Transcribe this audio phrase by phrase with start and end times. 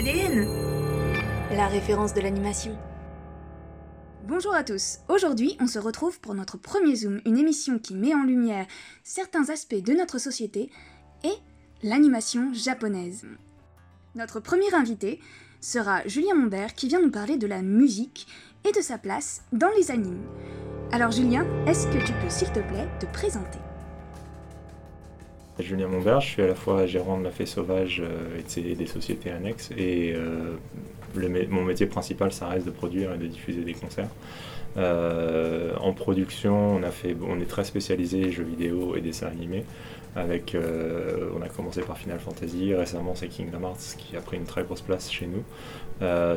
[0.00, 0.48] ADN
[1.50, 2.74] La référence de l'animation.
[4.26, 5.00] Bonjour à tous.
[5.10, 8.64] Aujourd'hui, on se retrouve pour notre premier Zoom, une émission qui met en lumière
[9.04, 10.70] certains aspects de notre société
[11.22, 11.34] et
[11.82, 13.26] l'animation japonaise.
[14.14, 15.20] Notre premier invité
[15.60, 18.26] sera Julien Montbert qui vient nous parler de la musique
[18.66, 20.24] et de sa place dans les animes.
[20.92, 23.58] Alors Julien, est-ce que tu peux s'il te plaît te présenter?
[25.60, 28.86] Julien Montbert, je suis à la fois gérant de la Fée Sauvage euh, et des
[28.86, 30.56] sociétés annexes et euh,
[31.48, 34.10] mon métier principal ça reste de produire et de diffuser des concerts.
[34.76, 39.64] Euh, en production, on, a fait, on est très spécialisé jeux vidéo et dessins animés.
[40.16, 44.44] Avec, on a commencé par Final Fantasy, récemment c'est Kingdom Hearts qui a pris une
[44.44, 45.44] très grosse place chez nous.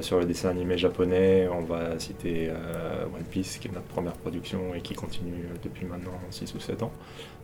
[0.04, 4.76] Sur le dessin animé japonais, on va citer One Piece qui est notre première production
[4.76, 6.92] et qui continue depuis maintenant 6 ou 7 ans.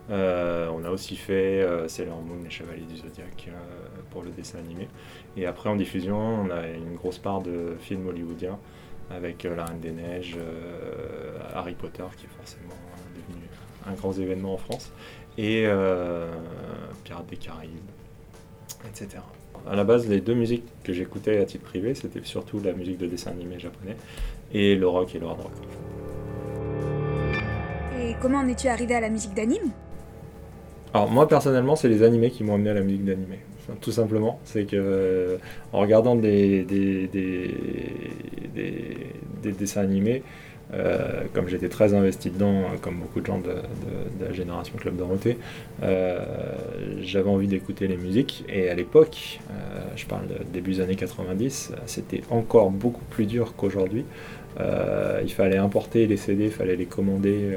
[0.10, 3.50] On a aussi fait Sailor Moon et Chevaliers du Zodiac
[4.10, 4.88] pour le dessin animé.
[5.38, 8.58] Et après en diffusion, on a une grosse part de films hollywoodiens
[9.12, 10.38] avec La Reine des Neiges,
[11.54, 12.76] Harry Potter qui est forcément
[13.16, 13.44] devenu
[13.88, 14.92] un grand événement en France
[15.38, 16.28] et euh,
[17.04, 17.72] Pirates des Caraïbes,
[18.88, 19.22] etc.
[19.70, 22.98] À la base, les deux musiques que j'écoutais à titre privé, c'était surtout la musique
[22.98, 23.96] de dessin animé japonais
[24.54, 25.52] et le rock et le hard rock.
[28.02, 29.72] Et comment en es-tu arrivé à la musique d'anime?
[30.94, 33.40] Alors moi personnellement, c'est les animés qui m'ont amené à la musique d'animé.
[33.82, 35.38] tout simplement, c'est que euh,
[35.72, 37.08] en regardant des, des,
[39.44, 40.24] des dessins animés,
[40.72, 43.56] euh, comme j'étais très investi dedans, comme beaucoup de gens de,
[44.24, 45.38] la génération Club Dorothée,
[45.82, 46.20] euh,
[47.02, 48.46] j'avais envie d'écouter les musiques.
[48.48, 49.54] Et à l'époque, euh,
[49.96, 54.06] je parle de début des années 90, c'était encore beaucoup plus dur qu'aujourd'hui.
[54.58, 57.56] Il fallait importer les CD, il fallait les commander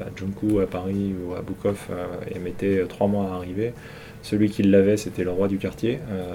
[0.00, 1.88] à Junku, à Paris ou à Bukov,
[2.34, 3.72] et mettait trois mois à arriver.
[4.24, 5.98] Celui qui l'avait, c'était le roi du quartier.
[6.10, 6.34] Euh,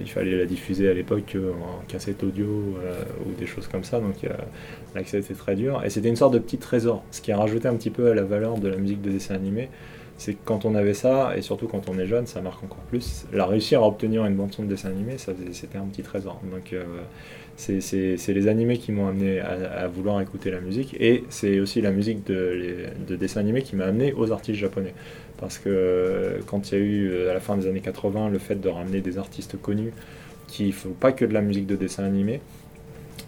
[0.00, 4.00] il fallait la diffuser à l'époque en cassette audio euh, ou des choses comme ça,
[4.00, 4.14] donc
[4.94, 5.82] l'accès était très dur.
[5.84, 8.14] Et c'était une sorte de petit trésor, ce qui a rajouté un petit peu à
[8.14, 9.68] la valeur de la musique de dessin animé.
[10.16, 12.82] C'est que quand on avait ça, et surtout quand on est jeune, ça marque encore
[12.88, 13.26] plus.
[13.34, 16.40] La réussir à obtenir une bande son de dessin animé, c'était un petit trésor.
[16.50, 16.84] Donc euh,
[17.58, 21.90] c'est les animés qui m'ont amené à, vouloir écouter la musique, et c'est aussi la
[21.90, 24.94] musique de, de dessin animé qui m'a amené aux artistes japonais.
[25.38, 28.28] Parce que euh, quand il y a eu, euh, à la fin des années 80,
[28.28, 29.92] le fait de ramener des artistes connus
[30.48, 32.40] qui ne font pas que de la musique de dessin animé,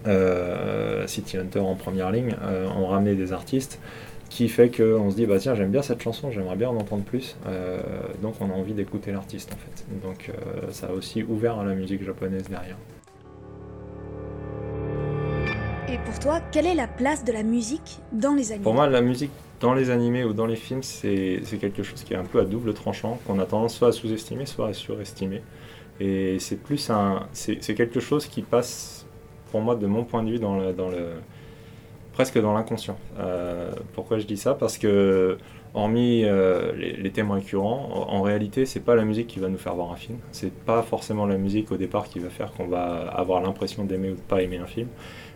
[0.07, 2.35] euh, City Hunter en première ligne,
[2.77, 3.79] ont ramené des artistes
[4.31, 7.03] qui fait qu'on se dit bah tiens j'aime bien cette chanson, j'aimerais bien en entendre
[7.03, 7.37] plus,
[8.23, 9.85] donc on a envie d'écouter l'artiste en fait.
[10.03, 10.31] Donc
[10.71, 12.77] ça a aussi ouvert à la musique japonaise derrière.
[15.93, 18.63] Et pour toi, quelle est la place de la musique dans les animés?
[18.63, 22.13] Pour moi, la musique dans les animés ou dans les films, c'est quelque chose qui
[22.13, 25.43] est un peu à double tranchant, qu'on a tendance soit à sous-estimer, soit à surestimer.
[25.99, 27.27] Et c'est plus un.
[27.33, 29.05] C'est quelque chose qui passe,
[29.51, 30.73] pour moi, de mon point de vue, dans.
[30.73, 31.15] Dans le
[32.13, 32.99] presque dans l'inconscient.
[33.19, 34.55] Euh, pourquoi je dis ça?
[34.55, 35.39] Parce que,
[35.73, 39.75] hormis euh, les, thèmes récurrents, en, réalité, c'est pas la musique qui va nous faire
[39.75, 40.19] voir un film.
[40.33, 44.11] C'est pas forcément la musique au départ qui va faire qu'on va avoir l'impression d'aimer
[44.11, 44.89] ou de pas aimer un film.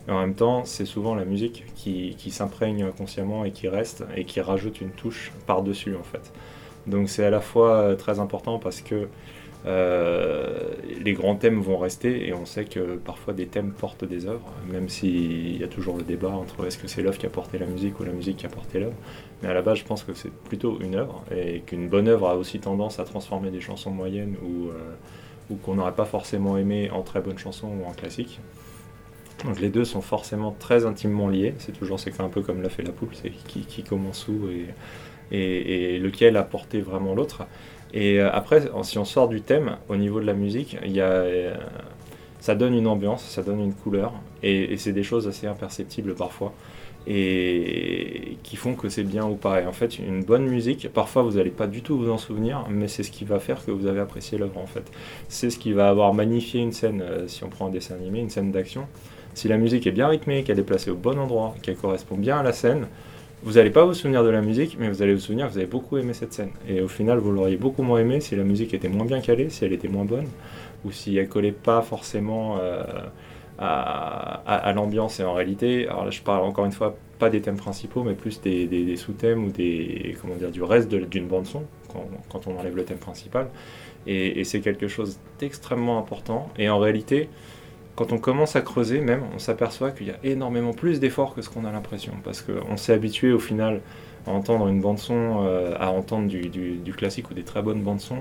[0.08, 4.24] Et en même temps, c'est souvent la musique qui, s'imprègne inconsciemment et qui reste et
[4.24, 6.32] qui rajoute une touche par-dessus en fait.
[6.86, 9.08] Donc c'est à la fois euh, très important parce que
[9.66, 14.26] euh, les grands thèmes vont rester et on sait que parfois des thèmes portent des
[14.26, 17.30] œuvres, même s'il y a toujours le débat entre est-ce que c'est l'œuvre qui a
[17.30, 18.96] porté la musique ou la musique qui a porté l'œuvre.
[19.42, 22.28] Mais à la base, je pense que c'est plutôt une œuvre et qu'une bonne œuvre
[22.28, 24.94] a aussi tendance à transformer des chansons moyennes ou, euh,
[25.48, 28.40] ou qu'on n'aurait pas forcément aimé en très bonnes chansons ou en classiques.
[29.44, 31.54] Donc les deux sont forcément très intimement liés.
[31.58, 34.48] C'est toujours c'est un peu comme l'a fait la poule, c'est qui, commence où
[35.30, 37.46] et, lequel a porté vraiment l'autre.
[37.92, 41.00] Et euh, après, si on sort du thème, au niveau de la musique, il y
[41.00, 41.54] a, euh,
[42.40, 44.12] ça donne une ambiance, ça donne une couleur,
[44.42, 46.52] et, c'est des choses assez imperceptibles parfois,
[47.06, 49.66] et qui font que c'est bien ou pas.
[49.66, 52.88] En fait, une bonne musique, parfois vous n'allez pas du tout vous en souvenir, mais
[52.88, 54.90] c'est ce qui va faire que vous avez apprécié l'œuvre en fait.
[55.28, 58.20] C'est ce qui va avoir magnifié une scène, euh, si on prend un dessin animé,
[58.20, 58.88] une scène d'action.
[59.34, 62.38] Si la musique est bien rythmée, qu'elle est placée au bon endroit, qu'elle correspond bien
[62.38, 62.86] à la scène,
[63.42, 65.58] vous n'allez pas vous souvenir de la musique, mais vous allez vous souvenir que vous
[65.58, 66.50] avez beaucoup aimé cette scène.
[66.66, 69.50] Et au final, vous l'auriez beaucoup moins aimé si la musique était moins bien calée,
[69.50, 70.28] si elle était moins bonne,
[70.84, 72.84] ou si elle collait pas forcément euh,
[73.58, 75.20] à, l'ambiance.
[75.20, 78.14] Et en réalité, alors là, je parle encore une fois pas des thèmes principaux, mais
[78.14, 81.64] plus des, sous-thèmes ou des comment dire du reste d'une bande son
[82.30, 83.48] quand, on enlève le thème principal.
[84.06, 86.48] et c'est quelque chose d'extrêmement important.
[86.56, 87.28] Et en réalité,
[87.96, 91.42] quand on commence à creuser même, on s'aperçoit qu'il y a énormément plus d'efforts que
[91.42, 92.12] ce qu'on a l'impression.
[92.24, 93.80] Parce qu'on s'est habitué au final
[94.26, 98.00] à entendre une bande son, euh, à entendre du, classique ou des très bonnes bandes
[98.00, 98.18] son.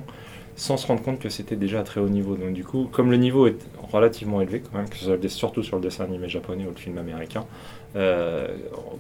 [0.56, 2.36] sans se rendre compte que c'était déjà à très haut niveau.
[2.36, 3.58] Donc du coup, comme le niveau est
[3.92, 6.76] relativement élevé quand même, que ce soit surtout sur le dessin animé japonais ou le
[6.76, 7.46] film américain,
[7.96, 8.48] euh,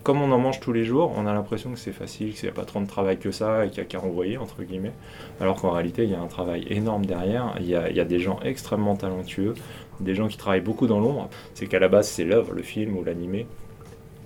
[0.04, 2.50] comme on en mange tous les jours, on a l'impression que c'est facile, qu'il n'y
[2.50, 4.94] a pas trop de travail que ça et qu'il n'y a qu'à envoyer, entre guillemets.
[5.42, 7.56] Alors qu'en réalité, il y a un travail énorme derrière.
[7.60, 9.56] Il y a des gens extrêmement talentueux,
[10.00, 11.30] des gens qui travaillent beaucoup dans l'ombre.
[11.54, 13.48] C'est qu'à la base, c'est l'œuvre, le film ou l'animé.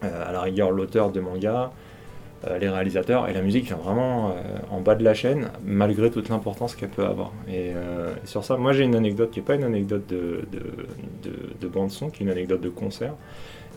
[0.03, 1.71] Euh, à la rigueur, l'auteur de manga,
[2.45, 4.35] euh, les réalisateurs et la musique vient vraiment
[4.69, 7.31] en bas de la chaîne malgré toute l'importance qu'elle peut avoir.
[7.49, 7.71] Et,
[8.25, 11.89] sur ça, moi j'ai une anecdote qui n'est pas une anecdote de, de, de bande
[11.89, 13.13] son, qui est une anecdote de concert.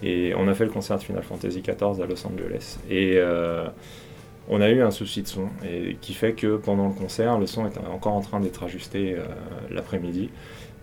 [0.03, 2.79] Et on a fait le concert de Final Fantasy XIV à Los Angeles.
[2.89, 3.67] Et euh,
[4.49, 5.49] on a eu un souci de son
[6.01, 9.25] qui fait que pendant le concert, le son était encore en train d'être ajusté euh,
[9.71, 10.31] l'après-midi.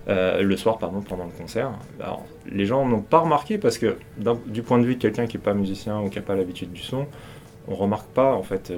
[0.10, 1.72] Euh, le soir, pardon, pendant le concert.
[2.00, 3.98] Alors, les gens n'ont pas remarqué parce que
[4.48, 6.72] du point de vue de quelqu'un qui n'est pas musicien ou qui n'a pas l'habitude
[6.72, 7.08] du son,
[7.68, 8.72] on remarque pas en fait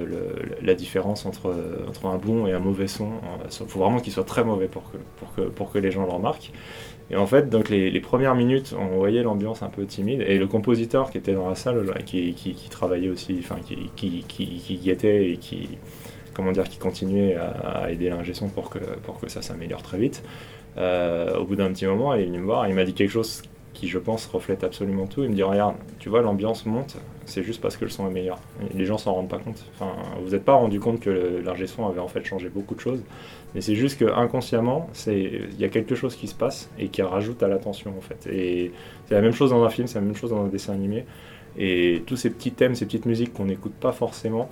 [0.60, 1.54] la différence entre,
[1.88, 3.10] entre un bon et un mauvais son.
[3.44, 6.04] Il faut vraiment qu'il soit très mauvais pour que, pour, que, pour que les gens
[6.04, 6.50] le remarquent.
[7.10, 10.24] Et en fait, donc les, premières minutes, on voyait l'ambiance un peu timide.
[10.26, 14.24] Et le compositeur qui était dans la salle, qui, qui, travaillait aussi, enfin qui, qui,
[14.26, 15.78] qui, guettait et qui,
[16.34, 19.98] comment dire, qui continuait à, aider l'ingé son pour que, pour que ça s'améliore très
[19.98, 20.22] vite.
[20.76, 23.10] Euh, au bout d'un petit moment, il est venu me voir, il m'a dit quelque
[23.10, 25.22] chose qui, je pense, reflète absolument tout.
[25.22, 28.12] Il me dit Regarde, tu vois, l'ambiance monte, c'est juste parce que le son est
[28.12, 28.38] meilleur.
[28.74, 29.64] Les gens s'en rendent pas compte.
[29.74, 32.80] Enfin, vous n'êtes pas rendu compte que l'ingé son avait en fait changé beaucoup de
[32.80, 33.02] choses.
[33.54, 37.02] Mais c'est juste que inconsciemment, il y a quelque chose qui se passe et qui
[37.02, 38.28] rajoute à l'attention en fait.
[38.32, 38.72] Et
[39.06, 41.04] c'est la même chose dans un film, c'est la même chose dans un dessin animé.
[41.56, 44.48] Et tous ces petits thèmes, ces petites musiques qu'on n'écoute pas forcément,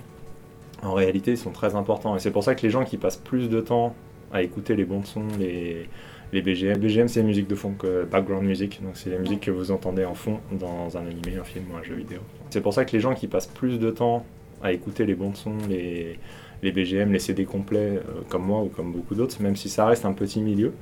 [0.83, 2.15] en réalité, sont très importants.
[2.15, 3.95] Et c'est pour ça que les gens qui passent plus de temps
[4.31, 5.87] à écouter les bons sons, les,
[6.31, 6.77] les BGM.
[6.77, 10.05] BGM, c'est musique de fond, que background music, donc c'est la musique que vous entendez
[10.05, 12.19] en fond dans un animé, un film ou un jeu vidéo.
[12.49, 14.25] C'est pour ça que les gens qui passent plus de temps
[14.61, 16.19] à écouter les bons sons, les,
[16.61, 19.85] les BGM, les CD complets, euh, comme moi ou comme beaucoup d'autres, même si ça
[19.85, 20.73] reste un petit milieu,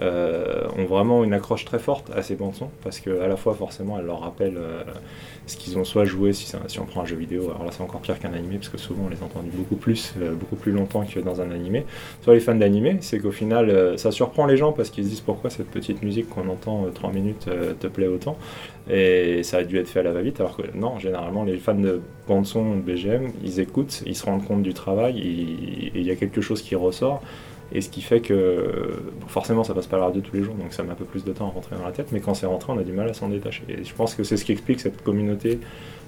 [0.00, 3.54] euh, ont vraiment une accroche très forte à ces bandes son parce qu'à la fois
[3.54, 4.82] forcément elles leur rappellent euh,
[5.46, 6.50] ce qu'ils ont soit joué si,
[6.80, 9.04] on prend un jeu vidéo alors là c'est encore pire qu'un animé parce que souvent
[9.06, 11.84] on les entend beaucoup plus beaucoup plus longtemps que dans un animé.
[12.22, 15.20] Soit les fans d'animé c'est qu'au final ça surprend les gens parce qu'ils se disent
[15.20, 17.48] pourquoi cette petite musique qu'on entend 3 minutes
[17.78, 18.38] te plaît autant?
[18.90, 21.74] Et ça a dû être fait à la va-vite alors que non généralement les fans
[21.74, 25.18] de bande son BGM ils écoutent ils se rendent compte du travail
[25.94, 27.22] il y a quelque chose qui ressort
[27.74, 28.92] et ce qui fait que
[29.26, 31.04] forcément ça passe pas à la radio tous les jours, donc ça met un peu
[31.04, 32.92] plus de temps à rentrer dans la tête, mais quand c'est rentré, on a du
[32.92, 33.62] mal à s'en détacher.
[33.68, 35.58] Et je pense que c'est ce qui explique cette communauté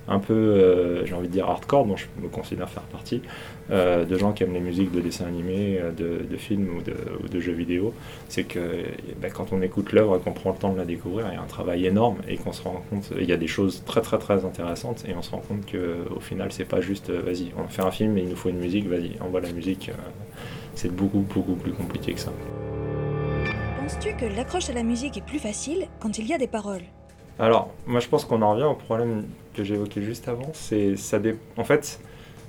[0.08, 3.22] un peu, euh, j'ai envie de dire hardcore, dont je me considère faire partie,
[3.70, 7.40] euh, de gens qui aiment les musiques de dessins animés, euh, de, films ou de,
[7.40, 7.94] jeux vidéo.
[8.28, 8.84] C'est que
[9.20, 11.38] ben, quand on écoute l'œuvre et qu'on prend le temps de la découvrir, il y
[11.38, 14.00] a un travail énorme et qu'on se rend compte, il y a des choses très
[14.00, 17.68] très très intéressantes et on se rend compte qu'au final c'est pas juste vas-y, on
[17.68, 19.90] fait un film et il nous faut une musique, vas-y, envoie la musique
[20.74, 22.32] c'est beaucoup, beaucoup plus compliqué que ça.
[23.80, 26.84] Penses-tu que l'accroche à la musique est plus facile quand il y a des paroles?
[27.38, 29.24] Alors, moi je pense qu'on en revient au problème
[29.54, 30.50] que j'évoquais juste avant.
[30.52, 31.18] C'est ça
[31.56, 32.00] En fait,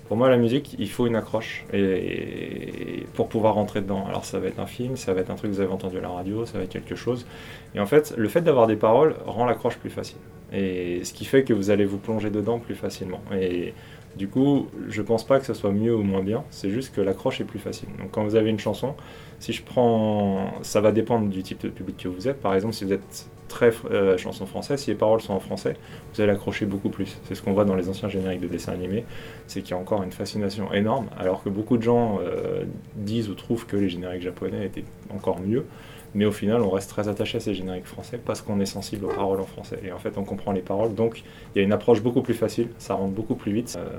[0.07, 4.06] pour moi, la musique, il faut une accroche et, pour pouvoir rentrer dedans.
[4.07, 5.98] Alors, ça va être un film, ça va être un truc que vous avez entendu
[5.98, 7.25] à la radio, ça va être quelque chose.
[7.74, 10.18] Et en fait, le fait d'avoir des paroles rend l'accroche plus facile.
[10.54, 13.22] Et ce qui fait que vous allez vous plonger dedans plus facilement.
[13.33, 13.74] Et
[14.16, 17.02] du coup, je pense pas que ce soit mieux ou moins bien, c'est juste que
[17.02, 17.90] l'accroche est plus facile.
[18.00, 18.96] Donc quand vous avez une chanson,
[19.40, 22.40] si je prends, ça va dépendre du type de public que vous êtes.
[22.40, 25.75] Par exemple, si vous êtes très euh, chanson française, si les paroles sont en français,
[26.13, 27.18] vous allez accrocher beaucoup plus.
[27.25, 29.04] C'est ce qu'on voit dans les anciens génériques de dessins animés,
[29.48, 32.63] c'est qu'il y a encore une fascination énorme, alors que beaucoup de gens euh,
[32.96, 35.66] disent ou trouvent que les génériques japonais étaient encore mieux
[36.15, 39.05] mais au final, on reste très attaché à ces génériques français parce qu'on est sensible
[39.05, 39.79] aux paroles en français.
[39.84, 42.34] Et en fait, on comprend les paroles, donc il y a une approche beaucoup plus
[42.34, 43.75] facile, ça rentre beaucoup plus vite.
[43.77, 43.89] Euh,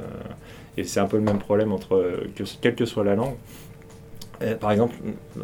[0.79, 3.37] et c'est un peu le même problème entre, que, quelle que soit la langue,
[4.43, 4.95] euh, par exemple,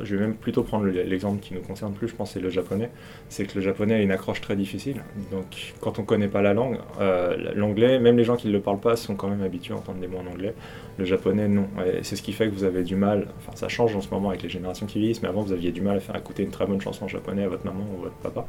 [0.02, 2.90] je vais même plutôt prendre l'exemple qui nous concerne plus, je pense, c'est le japonais.
[3.28, 5.02] C'est que le japonais a une accroche très difficile.
[5.30, 8.52] Donc, quand on ne connaît pas la langue, euh, l'anglais, même les gens qui ne
[8.52, 10.54] le parlent pas sont quand même habitués à entendre des mots en anglais.
[10.98, 11.66] Le japonais, non.
[12.02, 14.28] c'est ce qui fait que vous avez du mal, enfin, ça change en ce moment
[14.28, 16.50] avec les générations qui vieillissent, mais avant, vous aviez du mal à faire écouter une
[16.50, 18.46] très bonne chanson en japonais à votre maman ou à votre papa.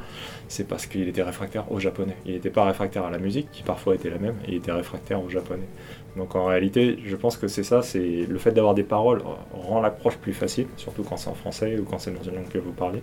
[0.50, 2.18] C'est parce qu'il était réfractaire au japonais.
[2.26, 5.24] Il n'était pas réfractaire à la musique, qui parfois était la même, il était réfractaire
[5.24, 5.68] au japonais.
[6.16, 9.82] Donc en réalité, je pense que c'est ça, c'est le fait d'avoir des paroles rend
[9.82, 12.60] l'approche plus facile, surtout quand c'est en français ou quand c'est dans une langue que
[12.60, 13.02] vous parlez.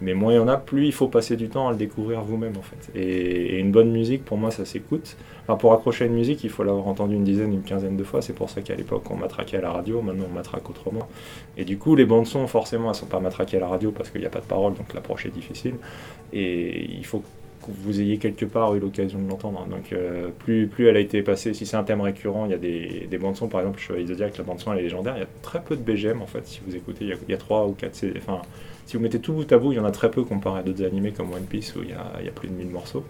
[0.00, 2.22] Mais moins il y en a, plus il faut passer du temps à le découvrir
[2.22, 2.98] vous-même en fait.
[2.98, 5.16] Et, une bonne musique, pour moi, ça s'écoute.
[5.44, 8.04] Enfin, pour accrocher à une musique, il faut l'avoir entendue une dizaine, une quinzaine de
[8.04, 8.22] fois.
[8.22, 11.08] C'est pour ça qu'à l'époque, on matraquait à la radio, maintenant on matraque autrement.
[11.56, 14.10] Et du coup, les bandes son, forcément, elles sont pas matraquées à la radio parce
[14.10, 15.74] qu'il n'y a pas de paroles, donc l'approche est difficile.
[16.32, 17.22] Et il faut
[17.66, 19.66] vous ayez quelque part eu l'occasion de l'entendre.
[19.66, 22.54] Donc euh, plus, plus elle a été passée, si c'est un thème récurrent, il y
[22.54, 25.16] a des, des bandes son, par exemple Chevalier Zodiac, la bande son elle est légendaire,
[25.16, 27.16] il y a très peu de BGM en fait, si vous écoutez, il y a,
[27.28, 28.42] il y a 3 ou 4 CD, enfin
[28.86, 30.62] si vous mettez tout bout à bout, il y en a très peu comparé à
[30.62, 32.68] d'autres animés comme One Piece où il y a, il y a plus de 1000
[32.68, 33.04] morceaux.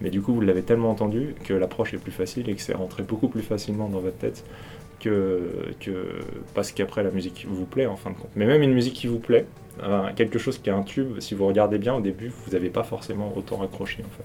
[0.00, 2.74] Mais du coup, vous l'avez tellement entendu que l'approche est plus facile et que c'est
[2.74, 4.44] rentré beaucoup plus facilement dans votre tête
[5.04, 6.20] que, que
[6.54, 8.30] parce qu'après la musique vous plaît en fin de compte.
[8.36, 9.46] Mais même une musique qui vous plaît,
[9.82, 12.70] euh, quelque chose qui est un tube, si vous regardez bien au début, vous n'avez
[12.70, 14.24] pas forcément autant accroché en fait.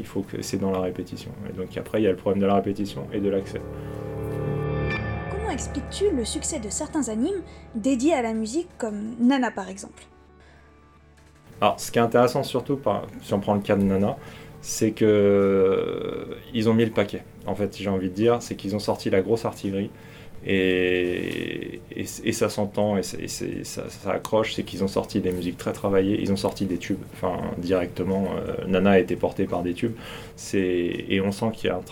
[0.00, 1.30] Il faut que c'est dans la répétition.
[1.48, 3.60] Et donc après, il y a le problème de la répétition et de l'accès.
[5.30, 7.42] Comment expliques-tu le succès de certains animes
[7.74, 10.04] dédiés à la musique comme Nana par exemple?
[11.60, 14.16] Alors, ce qui est intéressant surtout, par, si on prend le cas de Nana,
[14.66, 17.22] c'est que euh, ils ont mis le paquet.
[17.46, 19.90] En fait, j'ai envie de dire, c'est qu'ils ont sorti la grosse artillerie
[20.46, 24.54] et, et, ça s'entend et, et ça, accroche.
[24.54, 28.28] C'est qu'ils ont sorti des musiques très travaillées, ils ont sorti des tubes, enfin directement.
[28.36, 29.96] euh, Nana a été portée par des tubes.
[30.54, 31.82] Et on sent qu'il y a un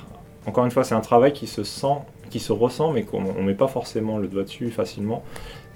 [0.46, 1.98] encore une fois, c'est un travail qui se sent,
[2.30, 5.22] qui se ressent, mais qu'on on met pas forcément le doigt dessus facilement.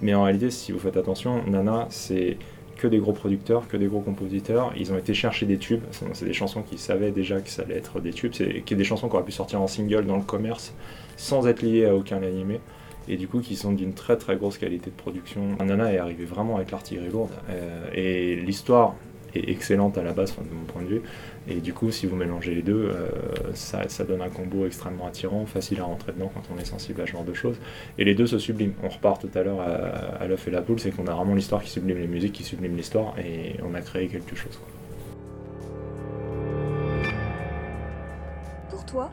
[0.01, 2.37] Mais en réalité, si vous faites attention, Nana, c'est
[2.77, 4.71] que des gros producteurs, que des gros compositeurs.
[4.77, 5.81] Ils ont été chercher des tubes.
[6.13, 8.33] C'est des chansons qu'ils savaient déjà que ça allait être des tubes.
[8.33, 10.73] C'est des chansons qui auraient pu sortir en single dans le commerce
[11.17, 12.59] sans être liées à aucun animé.
[13.09, 15.55] Et du coup, qui sont d'une très très grosse qualité de production.
[15.63, 17.31] Nana est arrivé vraiment avec l'artillerie lourde.
[17.49, 18.95] euh, et l'histoire
[19.37, 21.01] est excellente à la base, de mon point de vue.
[21.47, 23.09] Et du coup, si vous mélangez les deux, euh,
[23.53, 27.01] ça, ça donne un combo extrêmement attirant, facile à rentrer dedans quand on est sensible
[27.01, 27.57] à ce genre de choses.
[27.97, 28.73] Et les deux se subliment.
[28.83, 29.65] On repart tout à l'heure à,
[30.21, 32.43] à l'œuf et la poule, c'est qu'on a vraiment l'histoire qui sublime les musiques, qui
[32.43, 34.57] sublime l'histoire, et on a créé quelque chose.
[34.57, 34.67] quoi.
[38.69, 39.11] Pour toi,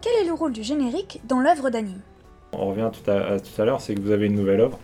[0.00, 2.00] quel est le rôle du générique dans l'œuvre d'anime
[2.52, 4.78] On revient tout à, à tout à l'heure, c'est que vous avez une nouvelle œuvre,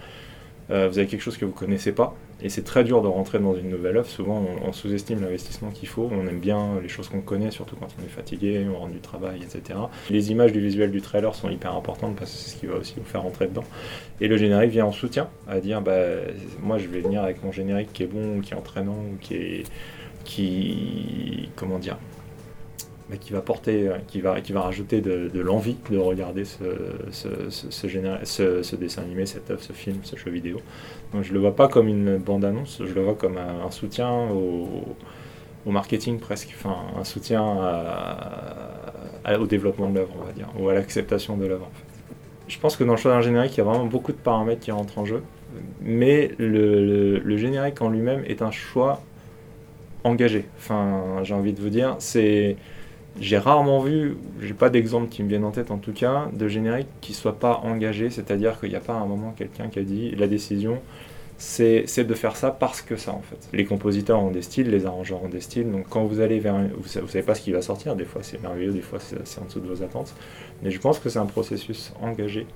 [0.70, 3.38] euh, vous avez quelque chose que vous connaissez pas, et c'est très dur de rentrer
[3.38, 4.08] dans une nouvelle œuvre.
[4.08, 7.88] Souvent, on, sous-estime l'investissement qu'il faut, on aime bien les choses qu'on connaît, surtout quand
[8.00, 9.78] on est fatigué, on rentre du travail, etc.
[10.08, 12.76] Les images du visuel du trailer sont hyper importantes parce que c'est ce qui va
[12.76, 13.64] aussi vous faire rentrer dedans.
[14.20, 15.98] Et le générique vient en soutien, à dire, bah,
[16.60, 19.62] moi je vais venir avec mon générique qui est bon, qui est entraînant, qui est.
[20.24, 21.50] qui.
[21.56, 21.98] comment dire
[23.18, 26.64] qui va porter, qui va, qui va rajouter de, l'envie de regarder ce,
[28.76, 30.60] dessin animé, cette œuvre, ce film, ce jeu vidéo.
[31.12, 34.96] Donc je le vois pas comme une bande-annonce, je le vois comme un, soutien au,
[35.70, 37.42] marketing presque, enfin un soutien
[39.38, 41.84] au développement de l'œuvre, on va dire, ou à l'acceptation de l'œuvre en fait.
[42.48, 44.60] Je pense que dans le choix d'un générique, il y a vraiment beaucoup de paramètres
[44.60, 45.22] qui rentrent en jeu,
[45.80, 49.02] mais le, le- le générique en lui-même est un choix
[50.04, 50.46] engagé.
[50.58, 52.56] Enfin, j'ai envie de vous dire, c'est
[53.20, 56.48] j'ai rarement vu, j'ai pas d'exemple qui me viennent en tête en tout cas, de
[56.48, 59.82] générique qui soit pas engagé, c'est-à-dire qu'il n'y a pas un moment quelqu'un qui a
[59.82, 60.80] dit la décision
[61.38, 63.48] c'est de faire ça parce que ça en fait.
[63.56, 66.54] Les compositeurs ont des styles, les arrangeurs ont des styles, donc quand vous allez vers,
[66.76, 68.98] vous, sa- vous savez pas ce qui va sortir, des fois c'est merveilleux, des fois
[69.00, 70.14] c'est c'est en dessous de vos attentes,
[70.62, 72.46] mais je pense que c'est un processus engagé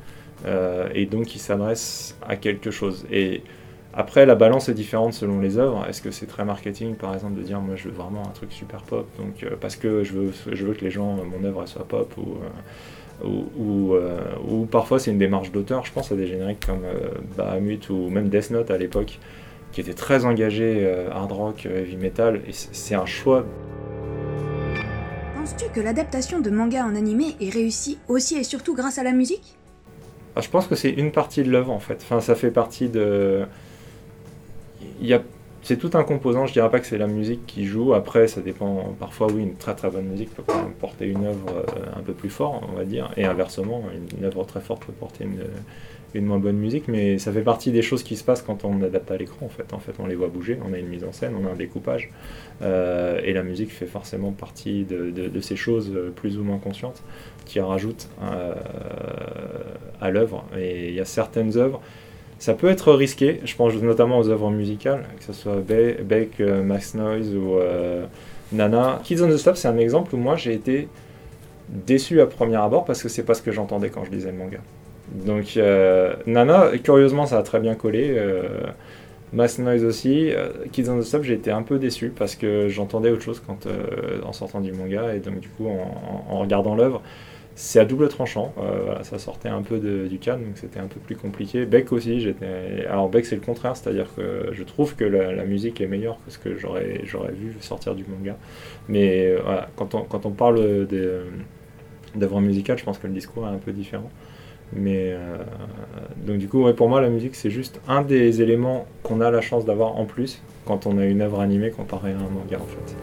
[0.44, 3.06] euh, et donc qui s'adresse à quelque chose.
[3.10, 3.42] Et
[3.96, 5.86] après, la balance est différente selon les œuvres.
[5.88, 8.50] Est-ce que c'est très marketing, par exemple, de dire moi je veux vraiment un truc
[8.50, 11.62] super pop, donc euh, parce que je veux, je veux que les gens, mon œuvre
[11.62, 12.38] elle soit pop, ou,
[13.24, 15.84] euh, ou, ou, euh, ou parfois c'est une démarche d'auteur.
[15.84, 16.82] Je pense à des génériques comme
[17.36, 19.20] Bahamut ou même Death Note à l'époque,
[19.70, 23.46] qui étaient très engagés hard rock, heavy metal, et c'est c'est un choix.
[25.36, 29.12] Penses-tu que l'adaptation de manga en animé est réussie aussi et surtout grâce à la
[29.12, 29.56] musique?
[30.34, 31.98] Ah, je pense que c'est une partie de l'œuvre en fait.
[32.02, 33.44] Enfin, ça fait partie de.
[35.64, 38.42] C'est tout un composant, je dirais pas que c'est la musique qui joue, après ça
[38.42, 40.42] dépend, parfois oui, une très très bonne musique peut
[40.78, 43.82] porter une œuvre euh, un peu plus fort, on va dire, et inversement,
[44.18, 45.40] une, œuvre très forte peut porter une,
[46.12, 48.82] une moins bonne musique, mais ça fait partie des choses qui se passent quand on
[48.82, 49.72] adapte à l'écran en fait.
[49.72, 51.56] En fait, on les voit bouger, on a une mise en scène, on a un
[51.56, 52.10] découpage,
[52.60, 57.02] euh, et la musique fait forcément partie de, ces choses euh, plus ou moins conscientes
[57.46, 58.08] qui rajoutent
[60.00, 60.44] à l'œuvre.
[60.58, 61.80] Et il y a certaines œuvres,
[62.38, 66.40] ça peut être risqué, je pense notamment aux œuvres musicales, que ce soit Be- Beck,
[66.40, 68.04] euh, Max Noise ou euh,
[68.52, 69.00] Nana.
[69.02, 70.88] Kids on the Stop, c'est un exemple où moi j'ai été
[71.68, 74.36] déçu à premier abord parce que c'est pas ce que j'entendais quand je lisais le
[74.36, 74.58] manga.
[75.12, 78.20] Donc euh, Nana, curieusement, ça a très bien collé.
[79.32, 80.30] Mass Noise aussi.
[80.70, 83.66] Kids on the Stop, j'ai été un peu déçu parce que j'entendais autre chose quand,
[84.24, 87.02] en sortant du manga et donc du coup en regardant l'œuvre,
[87.54, 88.52] c'est à double tranchant.
[88.58, 91.66] Euh, ça sortait un peu du cadre donc c'était un peu plus compliqué.
[91.66, 92.86] Beck aussi, j'étais.
[92.88, 96.32] Alors Beck c'est le contraire, c'est-à-dire que je trouve que la, musique est meilleure que
[96.32, 98.36] ce que j'aurais j'aurais vu sortir du manga.
[98.88, 100.86] Mais euh, quand on, quand on parle
[102.14, 104.10] d'œuvres musicales, je pense que le discours est un peu différent.
[104.72, 105.36] Mais euh,
[106.26, 109.40] donc du coup, pour moi, la musique, c'est juste un des éléments qu'on a la
[109.40, 112.66] chance d'avoir en plus quand on a une œuvre animée comparée à un manga, en
[112.66, 112.96] fait.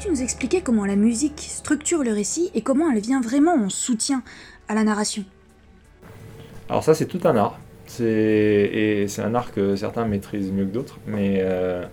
[0.00, 3.68] Peux-tu nous expliquer comment la musique structure le récit et comment elle vient vraiment en
[3.68, 4.22] soutien
[4.66, 5.24] à la narration?
[6.70, 7.58] Alors ça c'est tout un art.
[8.00, 11.84] Et c'est un art que certains maîtrisent mieux que d'autres, mais euh,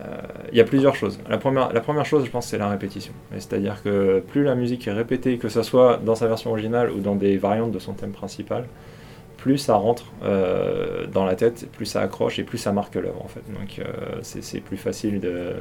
[0.00, 0.16] euh,
[0.50, 1.20] il y a plusieurs choses.
[1.28, 3.12] La première, la première chose, je pense, c'est la répétition.
[3.34, 6.98] C'est-à-dire que plus la musique est répétée, que ce soit dans sa version originale ou
[6.98, 8.64] dans des variantes de son thème principal,
[9.36, 13.24] plus ça rentre euh, dans la tête, plus ça accroche et plus ça marque l'œuvre
[13.24, 13.44] en fait.
[13.52, 13.80] Donc
[14.22, 15.54] c'est plus facile de,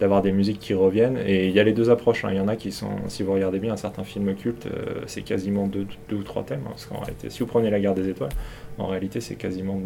[0.00, 1.18] d'avoir des musiques qui reviennent.
[1.26, 2.24] Et il y a les deux approches.
[2.24, 2.30] Hein.
[2.32, 5.02] Il y en a qui sont, si vous regardez bien un certain film culte, euh,
[5.06, 6.62] c'est quasiment deux, deux, ou trois thèmes.
[6.64, 8.30] Hein, parce qu'en réalité, si vous prenez La guerre des étoiles,
[8.78, 9.78] en réalité, c'est quasiment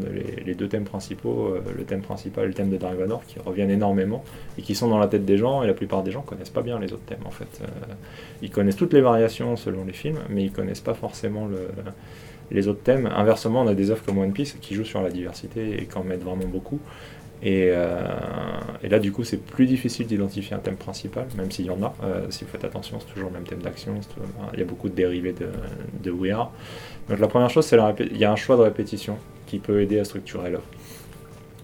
[0.46, 3.40] les, deux thèmes principaux, euh, le thème principal et le thème de Dark Vador, qui
[3.40, 4.24] reviennent énormément
[4.56, 5.64] et qui sont dans la tête des gens.
[5.64, 7.60] Et la plupart des gens connaissent pas bien les autres thèmes en fait.
[7.62, 7.66] Euh,
[8.40, 11.68] ils connaissent toutes les variations selon les films, mais ils connaissent pas forcément le
[12.50, 13.06] les autres thèmes.
[13.06, 15.98] Inversement, on a des œuvres comme One Piece qui jouent sur la diversité et qui
[15.98, 16.78] en mettent vraiment beaucoup.
[17.44, 18.08] Euh,
[18.82, 21.82] et, là, du coup, c'est plus difficile d'identifier un thème principal, même s'il y en
[21.82, 21.94] a.
[22.02, 23.94] Euh, si vous faites attention, c'est toujours le même thème d'action.
[24.54, 25.48] Il y a beaucoup de dérivés de,
[26.02, 26.52] de We Are.
[27.08, 29.98] Donc la première chose, c'est il y a un choix de répétition qui peut aider
[29.98, 30.64] à structurer l'œuvre.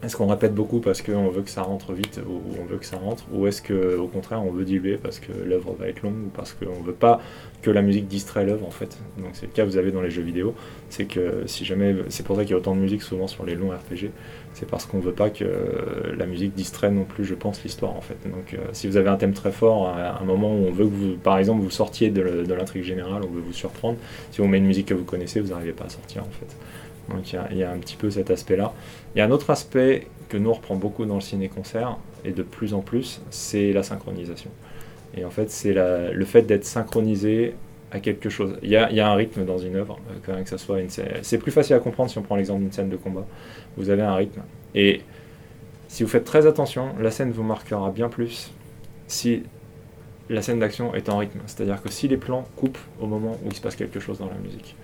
[0.03, 2.87] Est-ce qu'on répète beaucoup parce qu'on veut que ça rentre vite ou on veut que
[2.87, 6.27] ça rentre Ou est-ce qu'au contraire on veut diluer parce que l'œuvre va être longue
[6.27, 7.21] ou parce qu'on ne veut pas
[7.61, 8.99] que la musique distrait l'œuvre en fait?
[9.19, 10.55] Donc c'est le cas que vous avez dans les jeux vidéo.
[10.89, 11.95] C'est que si jamais.
[12.09, 14.11] C'est pour ça qu'il y a autant de musique souvent sur les longs RPG.
[14.55, 15.45] C'est parce qu'on ne veut pas que
[16.17, 18.17] la musique distrait non plus, je pense, l'histoire en fait.
[18.25, 20.87] Donc euh, si vous avez un thème très fort, à un moment où on veut
[20.87, 23.99] que vous, par exemple, vous sortiez de l'intrigue générale, on veut vous surprendre,
[24.31, 26.57] si on met une musique que vous connaissez, vous n'arrivez pas à sortir en fait.
[27.09, 28.73] Donc il y, a un petit peu cet aspect-là.
[29.15, 32.31] Il y a un autre aspect que nous on reprend beaucoup dans le ciné-concert, et
[32.31, 34.51] de plus en plus, c'est la synchronisation.
[35.17, 37.55] Et en fait, c'est le fait d'être synchronisé
[37.91, 38.57] à quelque chose.
[38.63, 40.91] Il y, a, un rythme dans une œuvre, euh, quand même que ça soit une
[40.91, 43.27] C'est plus facile à comprendre si on prend l'exemple d'une scène de combat.
[43.77, 44.43] Vous avez un rythme.
[44.75, 45.03] Et
[45.89, 48.53] si vous faites très attention, la scène vous marquera bien plus
[49.09, 49.43] si
[50.29, 51.41] la scène d'action est en rythme.
[51.47, 54.29] C'est-à-dire que si les plans coupent au moment où il se passe quelque chose dans
[54.29, 54.77] la musique.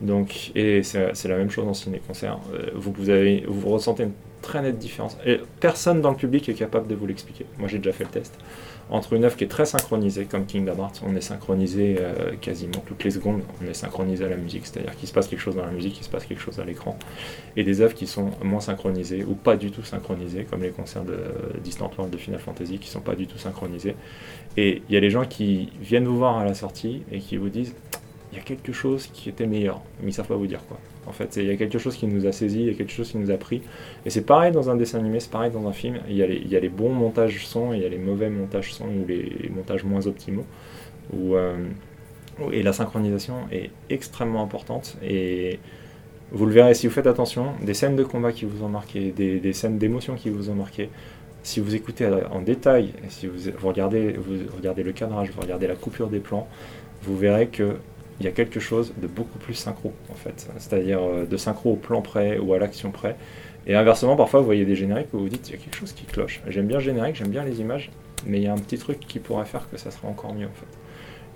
[0.00, 2.38] Donc, et c'est la même chose en ciné-concert.
[2.54, 5.16] Euh, vous, vous, ressentez une très nette différence.
[5.26, 7.44] Et personne dans le public est capable de vous l'expliquer.
[7.58, 8.34] Moi, j'ai déjà fait le test.
[8.88, 12.82] Entre une œuvre qui est très synchronisée, comme Kingdom Hearts, on est synchronisé euh, quasiment
[12.84, 15.54] toutes les secondes, on est synchronisé à la musique, c'est-à-dire qu'il se passe quelque chose
[15.54, 16.98] dans la musique, il se passe quelque chose à l'écran.
[17.56, 21.04] Et des œuvres qui sont moins synchronisées, ou pas du tout synchronisées, comme les concerts
[21.04, 21.18] de
[21.62, 23.94] Distant World de Final Fantasy, qui sont pas du tout synchronisés.
[24.56, 27.36] Et il y a les gens qui viennent vous voir à la sortie et qui
[27.36, 27.74] vous disent
[28.32, 30.78] il y a quelque chose qui était meilleur, mais ils savent pas vous dire quoi.
[31.06, 32.92] En fait, il y a quelque chose qui nous a saisi, il y a quelque
[32.92, 33.62] chose qui nous a pris.
[34.06, 35.98] Et c'est pareil dans un dessin animé, c'est pareil dans un film.
[36.08, 39.06] Il y, a les, bons montages son il y a les mauvais montages son ou
[39.08, 40.44] les montages moins optimaux.
[41.14, 41.56] Euh,
[42.52, 44.96] et la synchronisation est extrêmement importante.
[45.02, 45.58] Et
[46.32, 49.10] vous le verrez si vous faites attention, des scènes de combat qui vous ont marqué,
[49.10, 50.88] des, scènes d'émotion qui vous ont marqué,
[51.42, 55.74] si vous écoutez en détail, si vous, regardez, vous regardez le cadrage, vous regardez la
[55.74, 56.46] coupure des plans,
[57.02, 57.76] vous verrez que
[58.20, 60.48] il y a quelque chose de beaucoup plus synchro, en fait.
[60.58, 63.16] C'est-à-dire euh, de synchro au plan près ou à l'action près.
[63.66, 65.92] Et inversement, parfois, vous voyez des génériques où vous dites, il y a quelque chose
[65.92, 66.42] qui cloche.
[66.46, 67.90] J'aime bien le générique, j'aime bien les images,
[68.26, 70.46] mais il y a un petit truc qui pourrait faire que ça sera encore mieux,
[70.46, 70.78] en fait.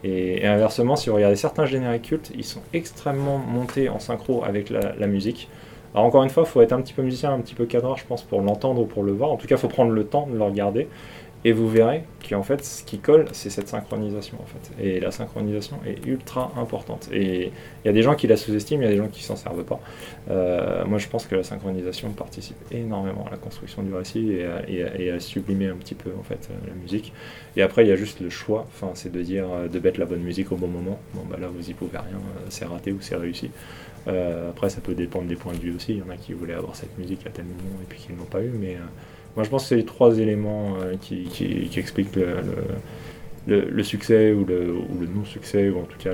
[0.07, 4.68] Et, inversement, si vous regardez certains génériques cultes, ils sont extrêmement montés en synchro avec
[4.68, 5.49] la, musique.
[5.94, 7.97] Alors encore une fois, il faut être un petit peu musicien, un petit peu cadreur,
[7.97, 9.31] je pense, pour l'entendre ou pour le voir.
[9.31, 10.88] En tout cas, il faut prendre le temps de le regarder.
[11.46, 14.38] Et vous verrez qu'en fait, ce qui colle, c'est cette synchronisation.
[14.40, 14.83] En fait.
[14.83, 17.11] Et la synchronisation est ultra importante.
[17.12, 17.52] Et
[17.85, 19.37] il y a des gens qui la sous-estiment, il y a des gens qui s'en
[19.37, 19.78] servent pas.
[20.30, 25.11] Euh, moi, je pense que la synchronisation participe énormément à la construction du récit et
[25.11, 27.12] à, sublimer un petit peu en fait la musique.
[27.57, 28.66] Et après, il y a juste le choix.
[28.68, 30.98] Enfin, c'est de dire euh, de mettre la bonne musique au bon moment.
[31.12, 32.16] Bon, bah là, vous y pouvez rien.
[32.16, 33.50] Euh, c'est raté ou c'est réussi.
[34.07, 35.92] après, ça peut dépendre des points de vue aussi.
[35.92, 38.12] Il y en a qui voulaient avoir cette musique à tel moment et puis qui
[38.12, 38.50] ne l'ont pas eu.
[38.59, 38.78] Mais
[39.37, 42.16] moi, je pense que c'est les trois éléments euh, qui, expliquent
[43.47, 46.12] le, succès ou le, non-succès, ou en tout cas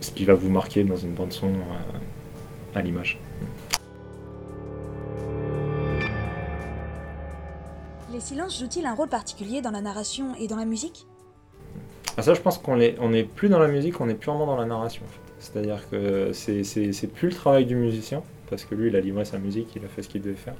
[0.00, 3.18] ce qui va vous marquer dans une bande-son euh, à l'image.
[8.12, 11.06] Les silences jouent-ils un rôle particulier dans la narration et dans la musique?
[12.16, 14.46] Ah, Ça, je pense qu'on n'est on est plus dans la musique, on est purement
[14.46, 15.02] dans la narration.
[15.40, 19.38] C'est-à-dire que c'est plus le travail du musicien, parce que lui, il a livré sa
[19.38, 20.52] musique, il a fait ce qu'il devait faire.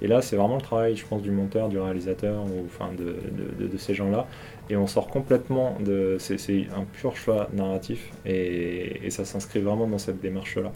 [0.00, 3.76] Et là, c'est vraiment le travail, je pense, du monteur, du réalisateur, ou enfin de,
[3.76, 4.26] ces gens-là.
[4.70, 6.16] Et on sort complètement de.
[6.18, 10.72] C'est un pur choix narratif, et, ça s'inscrit vraiment dans cette démarche-là.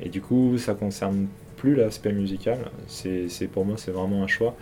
[0.00, 2.58] Et du coup, ça concerne plus l'aspect musical.
[2.86, 4.54] C'est pour moi, c'est vraiment un choix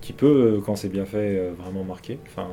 [0.00, 2.18] qui peut, euh, quand c'est bien fait, euh, vraiment marquer.
[2.26, 2.48] Enfin,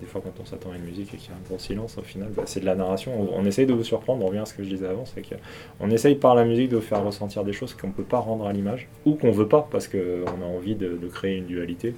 [0.00, 1.98] des fois, quand on s'attend à une musique et qu'il y a un gros silence,
[1.98, 3.12] au final, bah, c'est de la narration.
[3.34, 5.90] On, essaye de vous surprendre, on revient à ce que je disais avant, c'est qu'on
[5.90, 8.46] essaye par la musique de vous faire ressentir des choses qu'on ne peut pas rendre
[8.46, 11.94] à l'image, ou qu'on veut pas, parce qu'on a envie de, créer une dualité,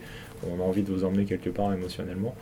[0.51, 2.35] on a envie de vous emmener quelque part émotionnellement.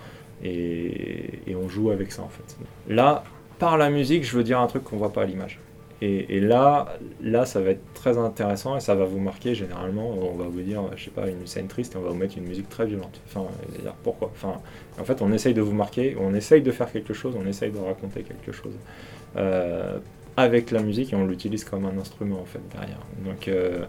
[0.44, 2.56] Et, et on joue avec ça en fait.
[2.88, 3.22] Là,
[3.58, 5.60] par la musique, je veux dire un truc qu'on voit pas à l'image.
[6.04, 9.54] Et, là, là, ça va être très intéressant et ça va vous marquer.
[9.54, 12.16] Généralement, on va vous dire, je sais pas, une scène triste et on va vous
[12.16, 13.20] mettre une musique très violente.
[13.28, 13.46] Enfin,
[13.80, 14.32] dire pourquoi?
[14.34, 14.60] Enfin,
[15.00, 17.70] en fait, on essaye de vous marquer, on essaye de faire quelque chose, on essaye
[17.70, 18.72] de raconter quelque chose
[19.36, 19.98] euh,
[20.36, 22.98] avec la musique et on l'utilise comme un instrument en fait derrière.
[23.24, 23.84] Donc, euh,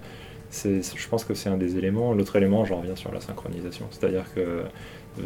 [0.52, 2.14] je pense que c'est un des éléments.
[2.14, 4.66] L'autre élément, j'en reviens sur la synchronisation, c'est-à-dire que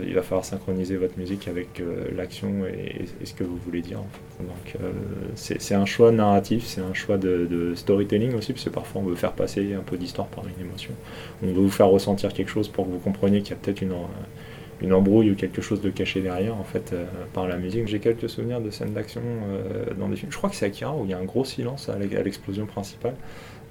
[0.06, 4.00] il va falloir synchroniser votre musique avec euh, l'action et, ce que vous voulez dire.
[4.40, 4.92] Donc euh,
[5.36, 9.16] c'est un choix narratif, c'est un choix de, storytelling aussi, parce que parfois on veut
[9.16, 10.92] faire passer un peu d'histoire par une émotion.
[11.44, 13.82] On veut vous faire ressentir quelque chose pour que vous compreniez qu'il y a peut-être
[13.82, 17.88] une, embrouille ou quelque chose de caché derrière en fait euh, par la musique.
[17.88, 19.22] J'ai quelques souvenirs de scènes d'action
[19.98, 20.32] dans des films.
[20.32, 23.16] Je crois que c'est Akira où il y a un gros silence à l'explosion principale.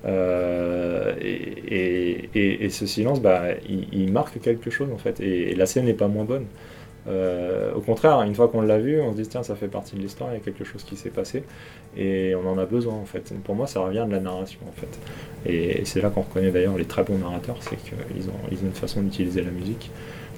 [0.07, 5.21] Euh, et, ce silence, bah, il, marque quelque chose en fait.
[5.21, 6.47] Et, la scène n'est pas moins bonne.
[7.09, 9.95] Euh, au contraire, une fois qu'on l'a vu, on se dit tiens, ça fait partie
[9.95, 11.45] de l'histoire, il y a quelque chose qui s'est passé
[11.97, 13.33] et on en a besoin en fait.
[13.45, 14.99] Pour moi, ça revient de la narration en fait.
[15.49, 19.03] Et, c'est là qu'on reconnaît d'ailleurs les très bons narrateurs, c'est qu'ils ont, une façon
[19.03, 19.90] d'utiliser la musique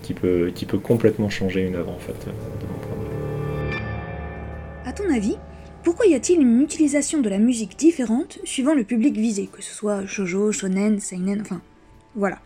[0.03, 0.53] qui peut,
[0.83, 2.29] complètement changer une œuvre en fait.
[4.85, 5.37] À ton avis,
[5.83, 9.75] pourquoi y a-t-il une utilisation de la musique différente suivant le public visé, que ce
[9.75, 11.61] soit shoujo, shonen, seinen, enfin,
[12.15, 12.39] voilà.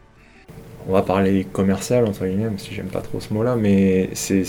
[0.89, 4.43] On va parler commercial entre guillemets, même si j'aime pas trop ce mot-là, mais c'est,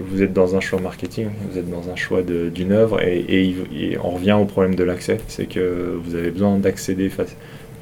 [0.00, 4.10] vous êtes dans un choix marketing, vous êtes dans un choix d'une œuvre, et, on
[4.10, 7.10] revient au problème de l'accès, c'est que vous avez besoin d'accéder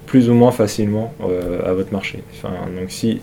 [0.07, 2.23] plus ou moins facilement euh, à votre marché.
[2.79, 3.21] Donc si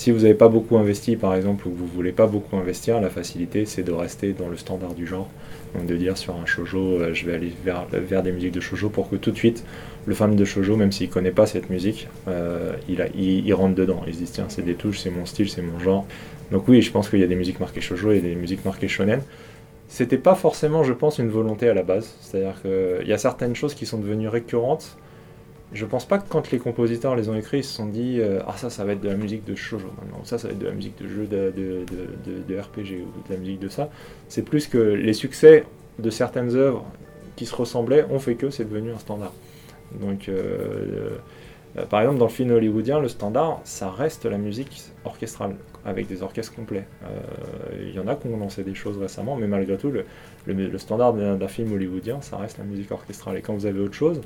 [0.00, 3.00] si vous n'avez pas beaucoup investi, par exemple, ou que vous voulez pas beaucoup investir,
[3.02, 5.28] la facilité, c'est de rester dans le standard du genre.
[5.74, 9.08] De dire sur un shoujo, euh, je vais aller vers, des musiques de shoujo pour
[9.08, 9.64] que tout de suite,
[10.06, 13.76] le fan de shoujo, même s'il connaît pas cette musique, euh, il, a, il, rentre
[13.76, 14.02] dedans.
[14.06, 16.06] Il se dit, tiens, c'est des touches, c'est mon style, c'est mon genre.
[16.50, 18.88] Donc oui, je pense qu'il y a des musiques marquées shoujo et des musiques marquées
[18.88, 19.22] shonen.
[19.88, 22.16] C'était pas forcément, je pense, une volonté à la base.
[22.20, 24.96] C'est-à-dire qu'il y a certaines choses qui sont devenues récurrentes
[25.72, 28.40] je pense pas que quand les compositeurs les ont écrits, ils se sont dit euh,
[28.46, 30.58] Ah, ça, ça va être de la musique de shoujo maintenant, ça, ça va être
[30.58, 33.88] de la musique de jeu de, de, RPG ou de la musique de ça.
[34.28, 35.64] C'est plus que les succès
[35.98, 36.84] de certaines œuvres
[37.36, 39.32] qui se ressemblaient ont fait que c'est devenu un standard.
[40.00, 41.18] Donc, euh,
[41.76, 45.54] euh, par exemple, dans le film hollywoodien, le standard, ça reste la musique orchestrale,
[45.84, 46.84] avec des orchestres complets.
[47.80, 50.04] Il y en a qui ont lancé des choses récemment, mais malgré tout, le,
[50.46, 53.36] le standard d'un film hollywoodien, ça reste la musique orchestrale.
[53.36, 54.20] Et quand vous avez autre chose,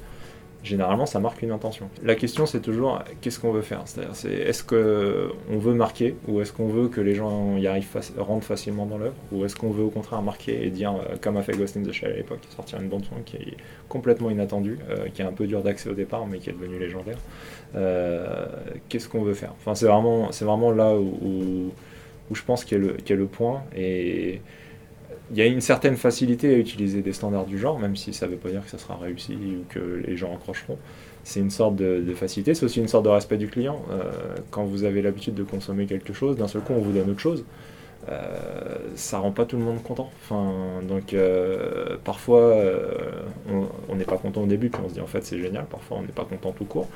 [0.64, 1.88] généralement ça marque une intention.
[2.03, 3.83] La question c'est toujours qu'est-ce qu'on veut faire?
[3.85, 7.87] C'est-à-dire c'est est-ce qu'on veut marquer ou est-ce qu'on veut que les gens y arrivent
[8.18, 9.14] rentrent facilement dans l'œuvre?
[9.31, 11.83] Ou est-ce qu'on veut au contraire marquer et dire euh, comme a fait Ghost in
[11.83, 13.57] the Shell à l'époque, sortir une bande son qui est
[13.88, 16.79] complètement inattendue, euh, qui est un peu dur d'accès au départ mais qui est devenue
[16.79, 17.18] légendaire.
[17.77, 18.46] Euh,
[18.88, 19.53] qu'est-ce qu'on veut faire?
[19.61, 21.70] Enfin c'est vraiment c'est vraiment là où,
[22.33, 24.40] je pense qu'il y, y, a le point et
[25.30, 28.26] il y a une certaine facilité à utiliser des standards du genre, même si ça
[28.26, 30.78] ne veut pas dire que ça sera réussi ou que les gens accrocheront.
[31.22, 33.80] C'est une sorte de, facilité, c'est aussi une sorte de respect du client.
[33.90, 34.02] Euh,
[34.50, 37.20] quand vous avez l'habitude de consommer quelque chose, d'un seul coup on vous donne autre
[37.20, 37.44] chose.
[38.08, 40.10] Euh, ça rend pas tout le monde content.
[40.22, 40.52] Enfin,
[40.87, 42.92] donc euh, parfois euh,
[43.88, 45.64] on n'est pas content au début, puis on se dit en fait c'est génial.
[45.66, 46.88] Parfois on n'est pas content tout court.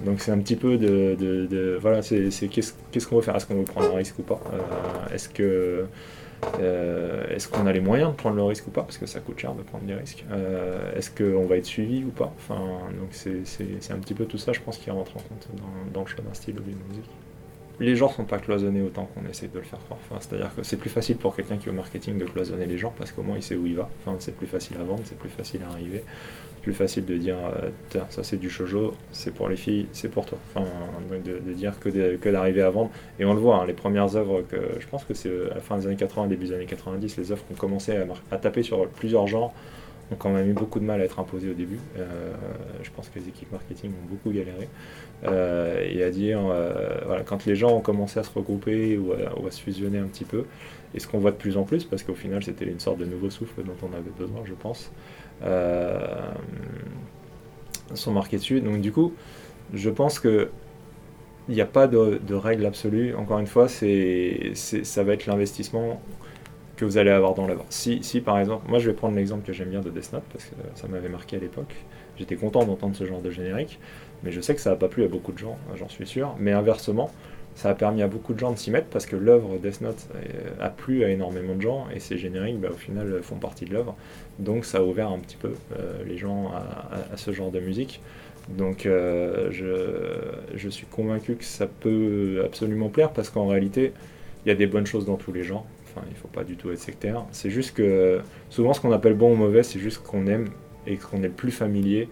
[0.00, 3.36] Donc c'est un petit peu de, voilà, c'est qu'est-ce qu'on veut faire?
[3.36, 4.40] Est-ce qu'on veut prendre un risque ou pas?
[5.12, 5.84] Est-ce que
[7.34, 9.38] est-ce qu'on a les moyens de prendre le risque ou pas Parce que ça coûte
[9.38, 10.24] cher de prendre des risques.
[10.30, 12.32] Euh, est-ce qu'on va être suivi ou pas?
[12.36, 12.60] Enfin,
[12.98, 15.48] donc c'est un petit peu tout ça, je pense, qui rentre en compte
[15.92, 17.10] dans, le choix d'un style ou d'une musique.
[17.80, 19.98] Les genres sont pas cloisonnés autant qu'on essaie de le faire croire.
[20.08, 22.78] Enfin, C'est-à-dire que c'est plus facile pour quelqu'un qui est au marketing de cloisonner les
[22.78, 23.90] genres parce qu'au moins il sait où il va.
[24.00, 26.04] Enfin, c'est plus facile à vendre, c'est plus facile à arriver
[26.64, 30.24] plus facile de dire euh, ça c'est du shoujo, c'est pour les filles, c'est pour
[30.24, 30.38] toi.
[30.54, 30.66] Enfin,
[31.24, 32.90] de, dire que, que d'arriver à vendre.
[33.20, 35.56] Et on le voit, hein, les premières œuvres que je pense que c'est euh, à
[35.56, 37.96] la fin des années 80, début des années 90, les œuvres qui ont commencé
[38.30, 39.52] à, taper sur plusieurs genres
[40.10, 41.78] ont quand même eu beaucoup de mal à être imposées au début.
[41.98, 42.32] Euh,
[42.82, 44.68] je pense que les équipes marketing ont beaucoup galéré.
[45.86, 46.40] et à dire,
[47.06, 50.24] voilà, quand les gens ont commencé à se regrouper ou à, se fusionner un petit
[50.24, 50.44] peu,
[50.94, 53.06] et ce qu'on voit de plus en plus, parce qu'au final c'était une sorte de
[53.06, 54.92] nouveau souffle dont on avait besoin, je pense,
[57.94, 58.60] sont marqués dessus.
[58.60, 59.12] Donc du coup,
[59.72, 60.50] je pense que
[61.48, 63.14] il n'y a pas de, règle absolue.
[63.14, 63.84] Encore une fois, ça
[65.02, 66.00] va être l'investissement
[66.76, 67.64] que vous allez avoir dans l'œuvre.
[67.68, 70.44] Si, par exemple, moi je vais prendre l'exemple que j'aime bien de Death Note parce
[70.44, 71.74] que ça m'avait marqué à l'époque.
[72.16, 73.78] J'étais content d'entendre ce genre de générique,
[74.22, 76.34] mais je sais que ça n'a pas plu à beaucoup de gens, j'en suis sûr.
[76.38, 77.10] Mais inversement,
[77.54, 80.08] ça a permis à beaucoup de gens de s'y mettre parce que l'œuvre Death Note
[80.60, 83.72] a plu à énormément de gens et ces génériques bah, au final font partie de
[83.72, 83.94] l'œuvre.
[84.38, 88.00] Donc ça a ouvert un petit peu euh, les gens à, ce genre de musique.
[88.48, 93.92] Donc euh, je, je, suis convaincu que ça peut absolument plaire parce qu'en réalité
[94.44, 95.64] il y a des bonnes choses dans tous les genres.
[95.84, 97.24] Enfin, il faut pas du tout être sectaire.
[97.32, 98.20] C'est juste que
[98.50, 100.48] souvent ce qu'on appelle bon ou mauvais, c'est juste qu'on aime
[100.86, 102.08] et qu'on est plus familier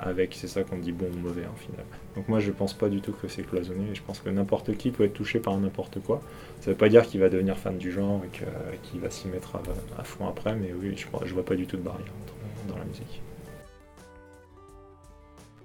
[0.00, 0.34] avec.
[0.34, 1.84] C'est ça qu'on dit bon ou mauvais en final.
[2.16, 3.94] Donc moi je pense pas du tout que c'est cloisonné.
[3.94, 6.20] Je pense que n'importe qui peut être touché par n'importe quoi.
[6.60, 9.58] Ça veut pas dire qu'il va devenir fan du genre et qu'il va s'y mettre
[9.98, 12.12] à, fond après, mais oui, je, je vois pas du tout de barrière
[12.68, 13.22] dans la musique.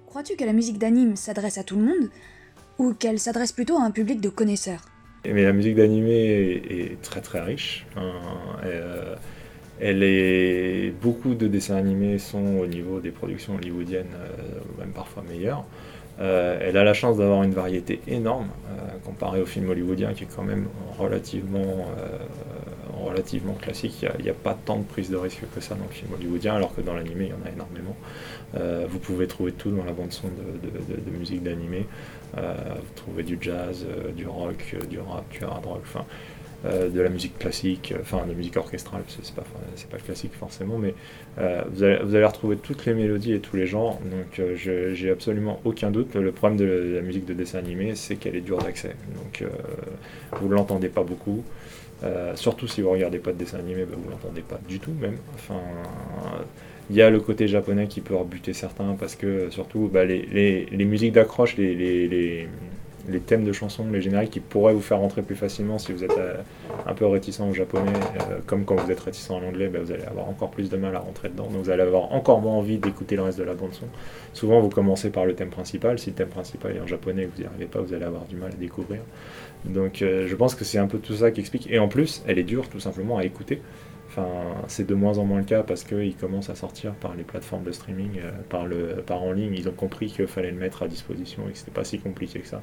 [0.06, 2.10] Crois-tu que la musique d'anime s'adresse à tout le monde
[2.78, 4.80] ou qu'elle s'adresse plutôt à un public de connaisseurs?
[5.24, 7.86] Mais la musique d'anime est, très très riche.
[7.96, 8.12] Hein,
[8.64, 9.16] euh,
[11.00, 15.64] beaucoup de dessins animés sont au niveau des productions hollywoodiennes, euh, même parfois meilleures.
[16.20, 18.48] Euh, elle a la chance d'avoir une variété énorme
[19.04, 20.66] comparée au film hollywoodien qui est quand même
[20.98, 21.86] relativement
[23.04, 24.04] relativement classique.
[24.18, 26.54] Il n'y a, pas tant de prise de risque que ça dans le film hollywoodien,
[26.54, 27.96] alors que dans l'animé, il y en a énormément.
[28.56, 31.86] Euh, vous pouvez trouver tout dans la bande-son de, musique d'animé.
[32.36, 36.04] Euh, vous trouvez du jazz, euh, du rock, du rap, du hard rock, enfin,
[36.64, 39.44] de la musique classique, enfin de la musique orchestrale, c'est pas,
[39.76, 40.94] c'est pas classique forcément, mais
[41.36, 45.60] vous allez, vous, allez, retrouver toutes les mélodies et tous les genres, donc j'ai absolument
[45.64, 46.16] aucun doute.
[46.16, 49.44] Le problème de la musique de dessin animé, c'est qu'elle est dure d'accès, donc
[50.40, 51.44] vous l'entendez pas beaucoup.
[52.04, 54.92] Euh, surtout si vous regardez pas de dessin animé, bah, vous l'entendez pas du tout
[55.00, 55.16] même.
[55.34, 55.60] Enfin,
[56.90, 60.66] il y a le côté japonais qui peut rebuter certains parce que surtout bah, les,
[60.70, 62.48] les, musiques d'accroche, les, les,
[63.08, 66.04] les, thèmes de chansons, les génériques qui pourraient vous faire rentrer plus facilement si vous
[66.04, 66.36] êtes euh,
[66.86, 67.92] un peu réticent au japonais,
[68.30, 70.76] euh, comme quand vous êtes réticent à l'anglais, bah, vous allez avoir encore plus de
[70.76, 71.48] mal à rentrer dedans.
[71.50, 73.86] Donc vous allez avoir encore moins envie d'écouter le reste de la bande son.
[74.32, 75.98] Souvent vous commencez par le thème principal.
[75.98, 78.04] Si le thème principal est en japonais et que vous n'y arrivez pas, vous allez
[78.04, 79.00] avoir du mal à découvrir.
[79.64, 81.70] Donc euh, je pense que c'est un peu tout ça qui explique.
[81.70, 83.60] Et en plus, elle est dure tout simplement à écouter.
[84.66, 87.64] C'est de moins en moins le cas parce qu'ils commencent à sortir par les plateformes
[87.64, 89.54] de streaming, euh, par, le, par en ligne.
[89.54, 92.40] Ils ont compris qu'il fallait le mettre à disposition et que c'était pas si compliqué
[92.40, 92.62] que ça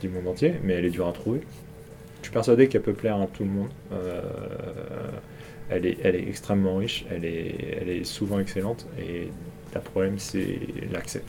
[0.00, 1.40] du monde entier, mais elle est dure à trouver.
[2.20, 3.68] Je suis persuadé qu'elle peut plaire à tout le monde.
[3.92, 4.22] Euh,
[5.70, 9.28] elle, est, elle est extrêmement riche, elle est, elle est souvent excellente et
[9.74, 10.58] le problème c'est
[10.92, 11.22] l'accès,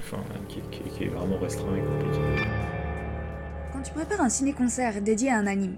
[0.50, 0.60] qui,
[0.90, 2.20] qui est vraiment restreint et compliqué
[3.86, 5.76] tu prépares un ciné-concert dédié à un anime,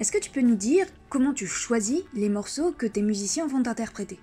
[0.00, 3.66] est-ce que tu peux nous dire comment tu choisis les morceaux que tes musiciens vont
[3.66, 4.18] interpréter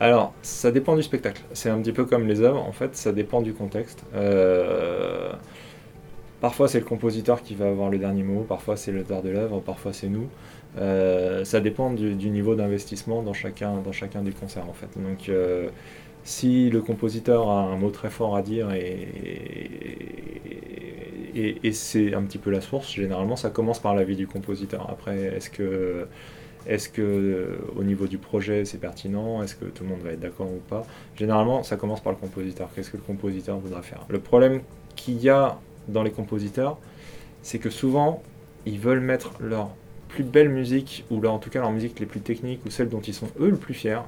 [0.00, 1.42] alors, ça dépend du spectacle.
[1.52, 4.04] C'est un petit peu comme les œuvres, en fait, ça dépend du contexte.
[4.14, 5.32] Euh,
[6.40, 9.60] parfois, c'est le compositeur qui va avoir le dernier mot, parfois, c'est l'auteur de l'œuvre,
[9.60, 10.28] parfois, c'est nous.
[10.78, 14.88] Euh, ça dépend du, niveau d'investissement dans chacun, dans des concerts, en fait.
[14.96, 15.68] Donc, euh,
[16.24, 19.02] si le compositeur a un mot très fort à dire et,
[21.72, 22.92] c'est un petit peu la source.
[22.92, 24.88] Généralement, ça commence par l'avis du compositeur.
[24.88, 26.06] Après, est-ce que,
[26.92, 29.42] que au niveau du projet c'est pertinent?
[29.42, 30.86] Est-ce que tout le monde va être d'accord ou pas?
[31.16, 32.70] Généralement, ça commence par le compositeur.
[32.74, 34.06] Qu'est-ce que le compositeur voudra faire?
[34.08, 34.62] Le problème
[34.96, 35.58] qu'il y a
[35.88, 36.78] dans les compositeurs,
[37.42, 38.22] c'est que souvent,
[38.64, 39.70] ils veulent mettre leur
[40.08, 43.00] plus belle musique, ou en tout cas leur musique les plus techniques, ou celle dont
[43.00, 44.00] ils sont eux le plus fiers,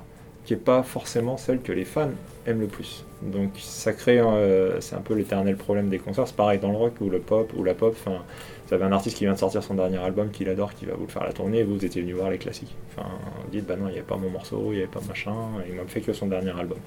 [0.46, 2.10] qui n'est pas forcément celle que les fans
[2.46, 3.04] aiment le plus.
[3.20, 6.28] Donc ça crée, euh, c'est un peu l'éternel problème des concerts.
[6.28, 7.96] C'est pareil dans le rock ou le pop ou la pop.
[7.98, 8.22] Enfin,
[8.66, 10.94] vous avez un artiste qui vient de sortir son dernier album qu'il adore, qui va
[10.94, 12.76] vous le faire la tournée, et vous, vous étiez venu voir les classiques.
[12.92, 13.08] Enfin,
[13.42, 15.34] vous dites, bah non, il n'y avait pas mon morceau, il n'y avait pas machin,
[15.68, 16.78] il m'a fait que son dernier album.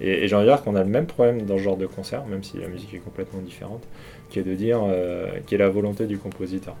[0.00, 2.24] Et, j'ai envie de dire qu'on a le même problème dans ce genre de concert,
[2.26, 3.84] même si la musique est complètement différente,
[4.30, 6.74] qui est de dire, euh, qui est la volonté du compositeur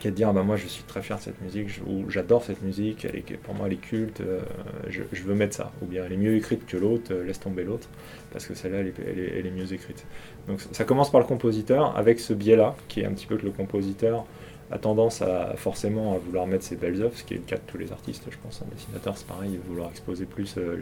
[0.00, 2.42] qui de dire ah bah moi je suis très fier de cette musique ou j'adore
[2.42, 4.40] cette musique elle est, pour moi elle est culte euh,
[4.88, 5.72] je, veux mettre ça.
[5.82, 7.88] Ou bien elle est mieux écrite que l'autre euh, laisse tomber l'autre
[8.32, 10.04] parce que celle-là elle, est, mieux écrite.
[10.48, 13.36] Donc ça commence par le compositeur avec ce biais là qui est un petit peu
[13.36, 14.24] que le compositeur
[14.70, 17.56] a tendance à forcément à vouloir mettre ses belles œuvres ce qui est le cas
[17.56, 20.76] de tous les artistes je pense un dessinateur c'est pareil vouloir exposer plus euh,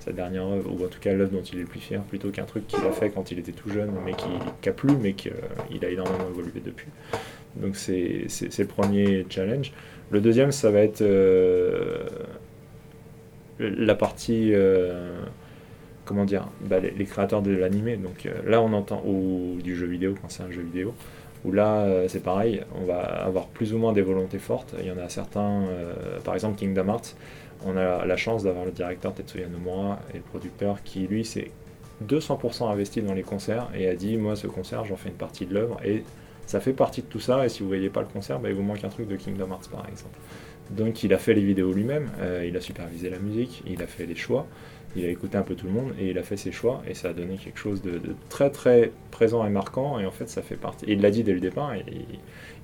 [0.00, 2.30] sa dernière œuvre ou en tout cas l'œuvre dont il est le plus fier plutôt
[2.30, 5.12] qu'un truc qu'il a fait quand il était tout jeune mais qui, a plu mais
[5.12, 5.32] qu'il
[5.84, 6.88] a énormément évolué depuis
[7.56, 8.26] donc c'est
[8.58, 9.72] le premier challenge.
[10.10, 12.06] Le deuxième, ça va être euh,
[13.58, 15.20] la partie, euh,
[16.04, 17.96] comment dire, bah, les, créateurs de l'animé.
[17.96, 20.94] Donc euh, là, on entend, ou du jeu vidéo, quand c'est un jeu vidéo,
[21.44, 24.74] où là, c'est pareil, on va avoir plus ou moins des volontés fortes.
[24.80, 25.62] Il y en a certains,
[26.24, 27.14] par exemple Kingdom Hearts,
[27.64, 31.50] on a la chance d'avoir le directeur Tetsuya Nomura et le producteur qui, lui, s'est
[32.06, 35.46] 200% investi dans les concerts et a dit, moi, ce concert, j'en fais une partie
[35.46, 36.04] de l'œuvre et
[36.46, 38.54] ça fait partie de tout ça, et si vous voyez pas le concert, bah, il
[38.54, 40.18] vous manque un truc de Kingdom Hearts par exemple.
[40.70, 43.86] Donc il a fait les vidéos lui-même, euh, il a supervisé la musique, il a
[43.86, 44.46] fait les choix,
[44.96, 46.94] il a écouté un peu tout le monde et il a fait ses choix et
[46.94, 50.42] ça a donné quelque chose de, très très présent et marquant et en fait ça
[50.42, 50.86] fait partie.
[50.86, 51.84] Et il l'a dit dès le départ, et,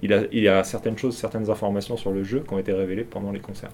[0.03, 0.13] il,
[0.49, 3.41] a, a certaines choses, certaines informations sur le jeu qui ont été révélées pendant les
[3.41, 3.71] concerts,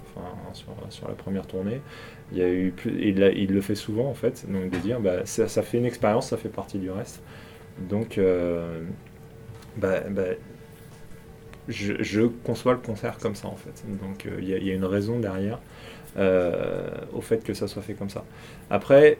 [0.52, 1.80] sur, la première tournée.
[2.32, 5.78] Il, a eu il, le fait souvent en fait, donc de dire bah, ça, fait
[5.78, 7.22] une expérience, ça fait partie du reste.
[7.88, 8.82] Donc euh,
[9.76, 10.22] bah, bah,
[11.68, 13.84] je, conçois le concert comme ça en fait.
[14.00, 15.60] Donc il y, a une raison derrière.
[16.16, 18.24] Au fait que ça soit fait comme ça.
[18.70, 19.18] Après,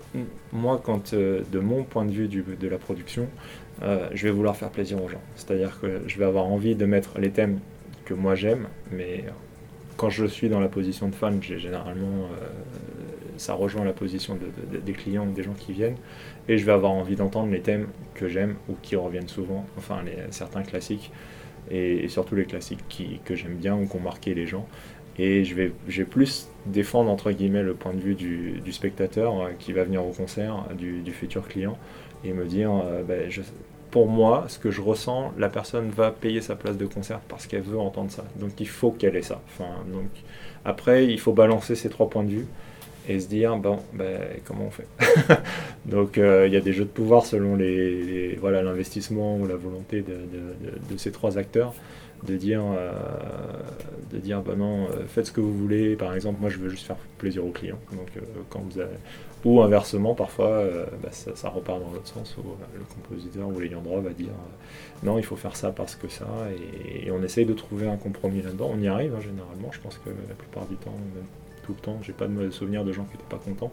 [0.53, 3.29] moi, quand de mon point de vue de la production,
[3.81, 5.23] je vais vouloir faire plaisir aux gens.
[5.37, 7.61] C'est-à-dire que je vais avoir envie de mettre les thèmes
[8.05, 9.25] que moi j'aime, mais
[9.97, 12.29] quand je suis dans la position de fan, j'ai généralement
[13.41, 14.39] ça rejoint la position
[14.85, 15.97] des clients ou des gens qui viennent,
[16.49, 20.03] et je vais avoir envie d'entendre les thèmes que j'aime ou qui reviennent souvent, enfin
[20.31, 21.11] certains classiques,
[21.71, 24.67] et, surtout les classiques qui, que j'aime bien ou qui ont marqué les gens.
[25.19, 29.51] Et je vais, je plus défendre entre guillemets le point de vue du, spectateur euh,
[29.59, 31.77] qui va venir au concert, du, futur client,
[32.25, 33.31] et me dire, euh, ben,
[33.91, 37.47] pour moi, ce que je ressens, la personne va payer sa place de concert parce
[37.47, 38.25] qu'elle veut entendre ça.
[38.37, 39.41] Donc il faut qu'elle ait ça.
[39.47, 40.11] Enfin, donc,
[40.65, 42.47] après, il faut balancer ces trois points de vue
[43.09, 44.87] et se dire bon ben, comment on fait
[45.87, 49.57] donc euh, il y a des jeux de pouvoir selon les, voilà l'investissement ou la
[49.57, 51.75] volonté de, ces trois acteurs
[52.27, 52.93] de dire euh,
[54.13, 55.97] de dire bah non euh, faites ce que vous voulez.
[55.97, 57.81] Par exemple moi je veux juste faire plaisir aux clients.
[57.93, 58.09] Donc
[58.51, 58.97] quand vous avez...
[59.45, 60.63] ou inversement parfois
[61.03, 62.43] bah, ça, repart dans l'autre sens où
[62.75, 64.35] le compositeur ou l'ayant droit va dire
[65.03, 66.27] non il faut faire ça parce que ça.
[67.03, 68.71] Et, on essaye de trouver un compromis là-dedans.
[68.75, 69.73] On y arrive hein, généralement.
[69.73, 70.95] Je pense que la plupart du temps
[71.63, 71.99] tout le temps.
[72.03, 73.73] J'ai pas de mauvais souvenirs de gens qui n'étaient pas contents.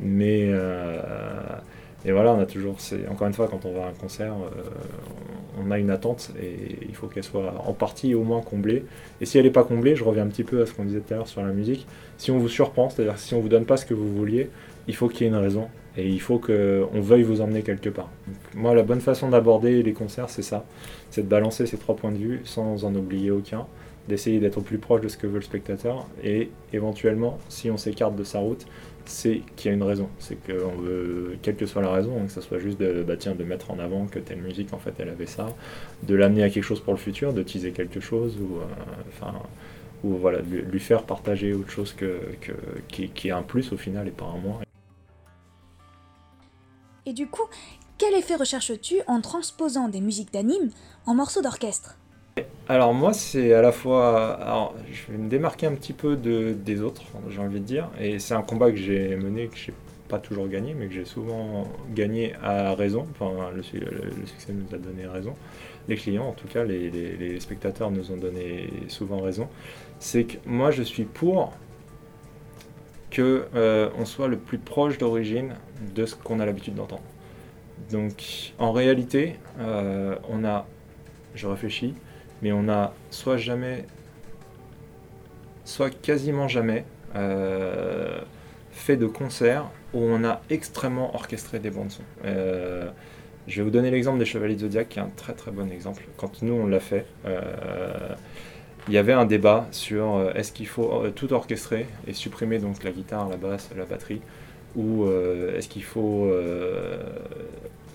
[0.00, 1.00] Mais euh,
[2.04, 2.76] et voilà, on a toujours.
[3.10, 4.62] Encore une fois, quand on va à un concert, euh,
[5.64, 8.84] on a une attente et il faut qu'elle soit en partie au moins comblée.
[9.20, 11.00] Et si elle n'est pas comblée, je reviens un petit peu à ce qu'on disait
[11.00, 11.86] tout à l'heure sur la musique.
[12.18, 14.50] Si on vous surprend, c'est-à-dire si on vous donne pas ce que vous vouliez,
[14.86, 17.88] il faut qu'il y ait une raison et il faut qu'on veuille vous emmener quelque
[17.88, 18.10] part.
[18.54, 20.64] moi, la bonne façon d'aborder les concerts, c'est ça
[21.14, 23.66] c'est de balancer ces trois points de vue sans en oublier aucun
[24.08, 27.76] d'essayer d'être au plus proche de ce que veut le spectateur et éventuellement, si on
[27.76, 28.66] s'écarte de sa route,
[29.06, 30.08] c'est qu'il y a une raison.
[30.18, 33.16] C'est qu'on veut, quelle que soit la raison, hein, que ce soit juste de, bah
[33.16, 35.46] tiens, de mettre en avant que telle musique, en fait, elle avait ça,
[36.02, 39.26] de l'amener à quelque chose pour le futur, de teaser quelque chose, ou, euh,
[40.04, 42.52] ou voilà, lui, lui, faire partager autre chose que, que
[42.88, 44.60] qui, qui, est un plus au final et pas un moins.
[47.06, 47.44] Et du coup,
[47.98, 50.70] quel effet recherches-tu en transposant des musiques d'anime
[51.06, 51.96] en morceaux d'orchestre?
[52.68, 56.52] Alors moi c'est à la fois, alors je vais me démarquer un petit peu de,
[56.52, 59.74] des autres, j'ai envie de dire, et c'est un combat que j'ai mené, que j'ai
[60.08, 64.78] pas toujours gagné, mais que j'ai souvent gagné à raison, enfin le, succès nous a
[64.78, 65.34] donné raison,
[65.88, 69.48] les clients en tout cas, les, spectateurs nous ont donné souvent raison,
[69.98, 71.52] c'est que moi je suis pour
[73.10, 75.54] que euh, on soit le plus proche d'origine
[75.94, 77.02] de ce qu'on a l'habitude d'entendre.
[77.92, 80.66] Donc en réalité, euh, on a,
[81.36, 81.94] je réfléchis,
[82.44, 83.86] mais on a soit jamais,
[85.64, 86.84] soit quasiment jamais
[87.16, 88.20] euh,
[88.70, 92.02] fait de concerts où on a extrêmement orchestré des bandes son.
[92.26, 92.90] Euh,
[93.48, 95.72] je vais vous donner l'exemple des Chevaliers de Zodiac, qui est un très très bon
[95.72, 96.04] exemple.
[96.18, 98.14] Quand nous on l'a fait, euh,
[98.88, 102.90] il y avait un débat sur est-ce qu'il faut tout orchestrer et supprimer donc la
[102.90, 104.20] guitare, la basse, la batterie,
[104.76, 105.06] ou
[105.56, 106.30] est-ce qu'il faut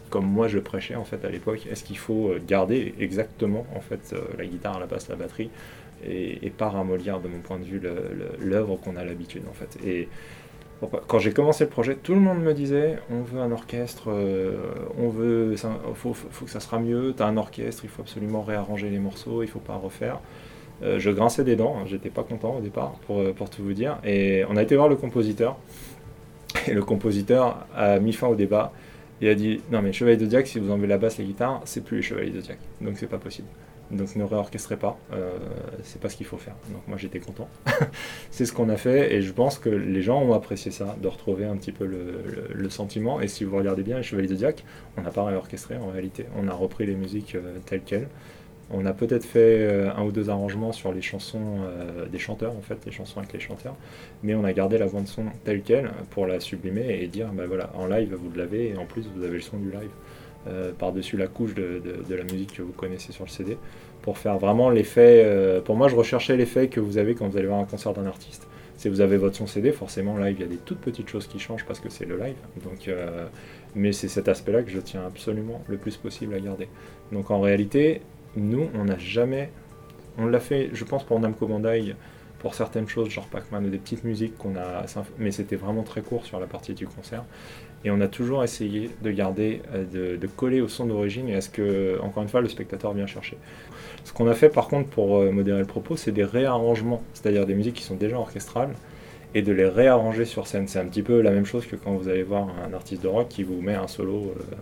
[0.10, 3.82] comme moi je prêchais en fait à l'époque, est-ce qu'il faut euh, garder exactement en
[3.82, 5.50] fait euh, la guitare, la basse, la batterie
[6.06, 7.82] et, pas ramollir de mon point de vue
[8.40, 9.78] l'œuvre qu'on a l'habitude en fait.
[9.86, 10.08] Et
[11.08, 14.56] quand j'ai commencé le projet, tout le monde me disait on veut un orchestre, euh,
[14.98, 15.56] on veut,
[15.96, 16.14] faut,
[16.46, 19.60] que ça sera mieux, t'as un orchestre, il faut absolument réarranger les morceaux, il faut
[19.60, 20.20] pas refaire.
[20.82, 23.98] je grinçais des dents, hein, j'étais pas content au départ pour, pour tout vous dire.
[24.06, 25.58] Et on a été voir le compositeur,
[26.68, 28.72] et le compositeur a mis fin au débat
[29.22, 31.62] il a dit non mais Chevalier de Diac, si vous enlevez la basse, la guitare,
[31.66, 33.48] c'est plus les Chevaliers de Diac, donc c'est pas possible.
[33.92, 35.32] Donc ne réorchestrez pas, euh,
[35.84, 36.56] c'est pas ce qu'il faut faire.
[36.72, 37.48] Donc moi j'étais content.
[38.30, 41.08] c'est ce qu'on a fait et je pense que les gens ont apprécié ça, de
[41.08, 43.20] retrouver un petit peu le, sentiment.
[43.20, 44.64] Et si vous regardez bien les Chevaliers de Diac,
[44.96, 46.28] on n'a pas réorchestré en réalité.
[46.38, 48.08] On a repris les musiques euh, telles quelles.
[48.72, 52.56] On a peut-être fait euh, un ou deux arrangements sur les chansons euh, des chanteurs,
[52.56, 53.76] en fait, les chansons avec les chanteurs,
[54.22, 57.46] mais on a gardé la bande son telle quelle pour la sublimer et dire, bah
[57.48, 59.90] voilà, en live vous l'avez et en plus vous avez le son du live
[60.48, 63.58] euh, par-dessus la couche de, la musique que vous connaissez sur le CD
[64.04, 65.62] pour faire vraiment l'effet.
[65.66, 68.06] pour moi, je recherchais l'effet que vous avez quand vous allez voir un concert d'un
[68.06, 68.48] artiste.
[68.78, 71.28] Si vous avez votre son CD, forcément live, il y a des toutes petites choses
[71.28, 72.38] qui changent parce que c'est le live.
[73.76, 76.70] Mais c'est cet aspect-là que je tiens absolument le plus possible à garder.
[77.12, 78.02] Donc en réalité,
[78.36, 79.52] nous, on n'a jamais.
[80.18, 81.96] On l'a fait, je pense, pour Namco Bandai,
[82.40, 84.86] pour certaines choses, genre Pac-Man ou des petites musiques qu'on a.
[85.18, 87.24] Mais c'était vraiment très court sur la partie du concert.
[87.86, 91.42] Et on a toujours essayé de garder, euh, de, coller au son d'origine et à
[91.42, 93.38] ce que, encore une fois, le spectateur vient chercher.
[94.04, 97.46] Ce qu'on a fait par contre pour euh, modérer le propos, c'est des réarrangements, c'est-à-dire
[97.46, 98.74] des musiques qui sont déjà orchestrales
[99.34, 100.68] et de les réarranger sur scène.
[100.68, 103.08] C'est un petit peu la même chose que quand vous allez voir un artiste de
[103.08, 104.34] rock qui vous met un solo.
[104.38, 104.56] Euh,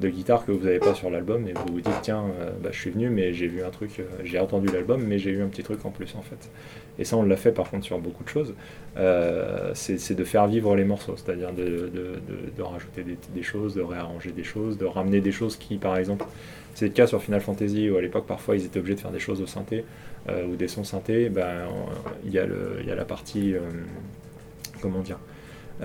[0.00, 2.70] de guitare que vous n'avez pas sur l'album et vous vous dites tiens euh, bah,
[2.72, 5.42] je suis venu mais j'ai vu un truc, euh, j'ai entendu l'album mais j'ai eu
[5.42, 6.50] un petit truc en plus en fait.
[6.98, 8.54] Et ça on l'a fait par contre sur beaucoup de choses,
[8.96, 11.90] euh, c'est de faire vivre les morceaux, c'est-à-dire de,
[12.56, 16.24] de, rajouter des, choses, de réarranger des choses, de ramener des choses qui par exemple,
[16.74, 19.12] c'est le cas sur Final Fantasy où à l'époque parfois ils étaient obligés de faire
[19.12, 19.84] des choses au synthé
[20.28, 21.66] ou des sons synthé, ben,
[22.24, 23.54] il y, y, a la partie,
[24.80, 25.18] comment dire,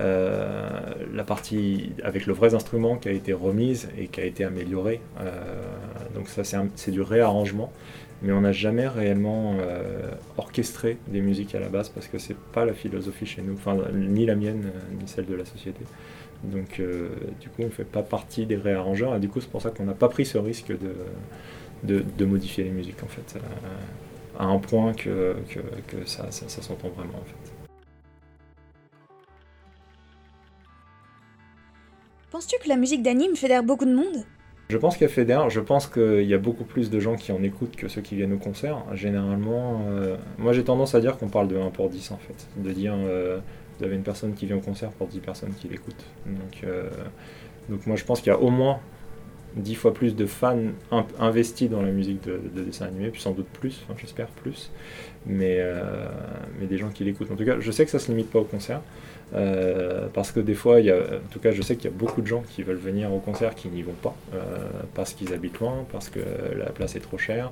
[0.00, 5.00] la partie avec le vrai instrument qui a été remise et qui a été améliorée.
[5.20, 5.30] Euh,
[6.14, 6.42] donc ça
[6.74, 7.72] c'est du réarrangement,
[8.22, 12.36] mais on n'a jamais réellement euh, orchestré des musiques à la base parce que c'est
[12.36, 13.58] pas la philosophie chez nous,
[13.94, 15.80] ni la mienne ni celle de la société.
[16.44, 16.80] Donc
[17.40, 19.70] du coup on ne fait pas partie des réarrangeurs et du coup c'est pour ça
[19.70, 20.72] qu'on n'a pas pris ce risque
[21.84, 23.38] de, modifier les musiques en fait
[24.38, 25.36] à un point que,
[26.06, 27.59] ça, ça s'entend vraiment en fait.
[32.40, 34.24] Penses-tu que la musique d'anime fédère beaucoup de monde?
[34.70, 37.42] Je pense qu'elle fédère, je pense qu'il y a beaucoup plus de gens qui en
[37.42, 38.82] écoutent que ceux qui viennent au concert.
[38.94, 42.48] Généralement, euh, moi j'ai tendance à dire qu'on parle de 1 pour 10 en fait.
[42.56, 43.40] De dire, euh,
[43.78, 46.06] vous avez une personne qui vient au concert pour 10 personnes qui l'écoutent.
[46.24, 46.88] Donc, euh,
[47.68, 48.80] donc moi je pense qu'il y a au moins
[49.56, 50.56] 10 fois plus de fans
[51.18, 54.70] investis dans la musique de, de dessin animé, puis sans doute plus, enfin, j'espère plus,
[55.26, 55.62] mais,
[56.58, 57.32] mais des gens qui l'écoutent.
[57.32, 58.80] En tout cas, je sais que ça se limite pas au concert.
[59.34, 62.26] Euh, parce que des fois, en tout cas, je sais qu'il y a beaucoup de
[62.26, 64.38] gens qui veulent venir au concert qui n'y vont pas, euh,
[64.94, 66.20] parce qu'ils habitent loin, parce que
[66.56, 67.50] la place est trop chère,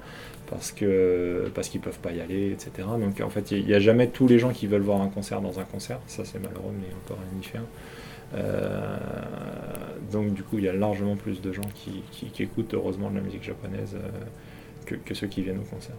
[0.50, 2.88] parce que parce qu'ils peuvent pas y aller, etc.
[2.98, 5.40] Donc en fait, il n'y a, jamais tous les gens qui veulent voir un concert
[5.40, 6.00] dans un concert.
[6.06, 7.62] Ça, c'est malheureux, mais peut rien y faire.
[8.34, 8.96] Euh,
[10.10, 13.16] donc du coup, il y a largement plus de gens qui, qui, écoutent heureusement de
[13.16, 13.96] la musique japonaise
[14.84, 15.96] que, que ceux qui viennent au concert.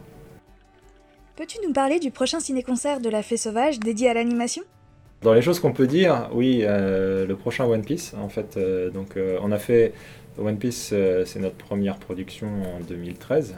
[1.37, 4.63] Peux-tu nous parler du prochain ciné-concert de la Fée Sauvage dédié à l'animation?
[5.21, 8.89] Dans les choses qu'on peut dire, oui, euh, le prochain One Piece, en fait, euh,
[8.89, 9.93] donc euh, on a fait
[10.37, 10.93] One Piece,
[11.25, 13.55] c'est notre première production en 2013.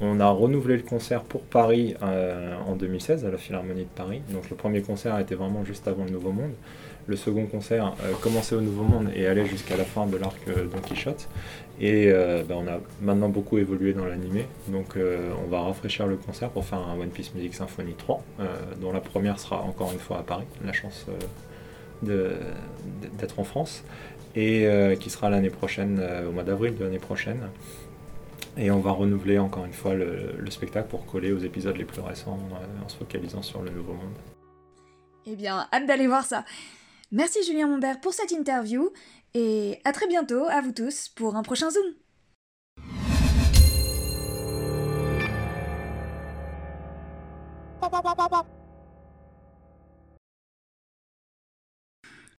[0.00, 4.22] on a renouvelé le concert pour Paris en 2016 à la Philharmonie de Paris.
[4.30, 6.52] Donc le premier concert été vraiment juste avant le Nouveau Monde.
[7.08, 10.80] Le second concert commençait au Nouveau Monde et allait jusqu'à la fin de l'arc Don
[10.80, 11.28] Quichotte.
[11.80, 16.06] Et euh, bah, on a maintenant beaucoup évolué dans l'animé, donc euh, on va rafraîchir
[16.06, 18.44] le concert pour faire un One Piece Music Symphony 3, euh,
[18.80, 21.06] dont la première sera encore une fois à Paris, la chance
[22.02, 23.82] d'être en France,
[24.36, 24.68] et
[25.00, 27.48] qui sera l'année prochaine, au mois d'avril de l'année prochaine.
[28.56, 31.84] Et on va renouveler encore une fois le, le, spectacle pour coller aux épisodes les
[31.84, 32.38] plus récents
[32.84, 34.14] en se focalisant sur le Nouveau Monde.
[35.26, 36.44] Eh bien, hâte d'aller voir ça.
[37.10, 38.90] Merci Julien Montbert pour cette interview
[39.34, 41.94] et à très bientôt à vous tous pour un prochain Zoom.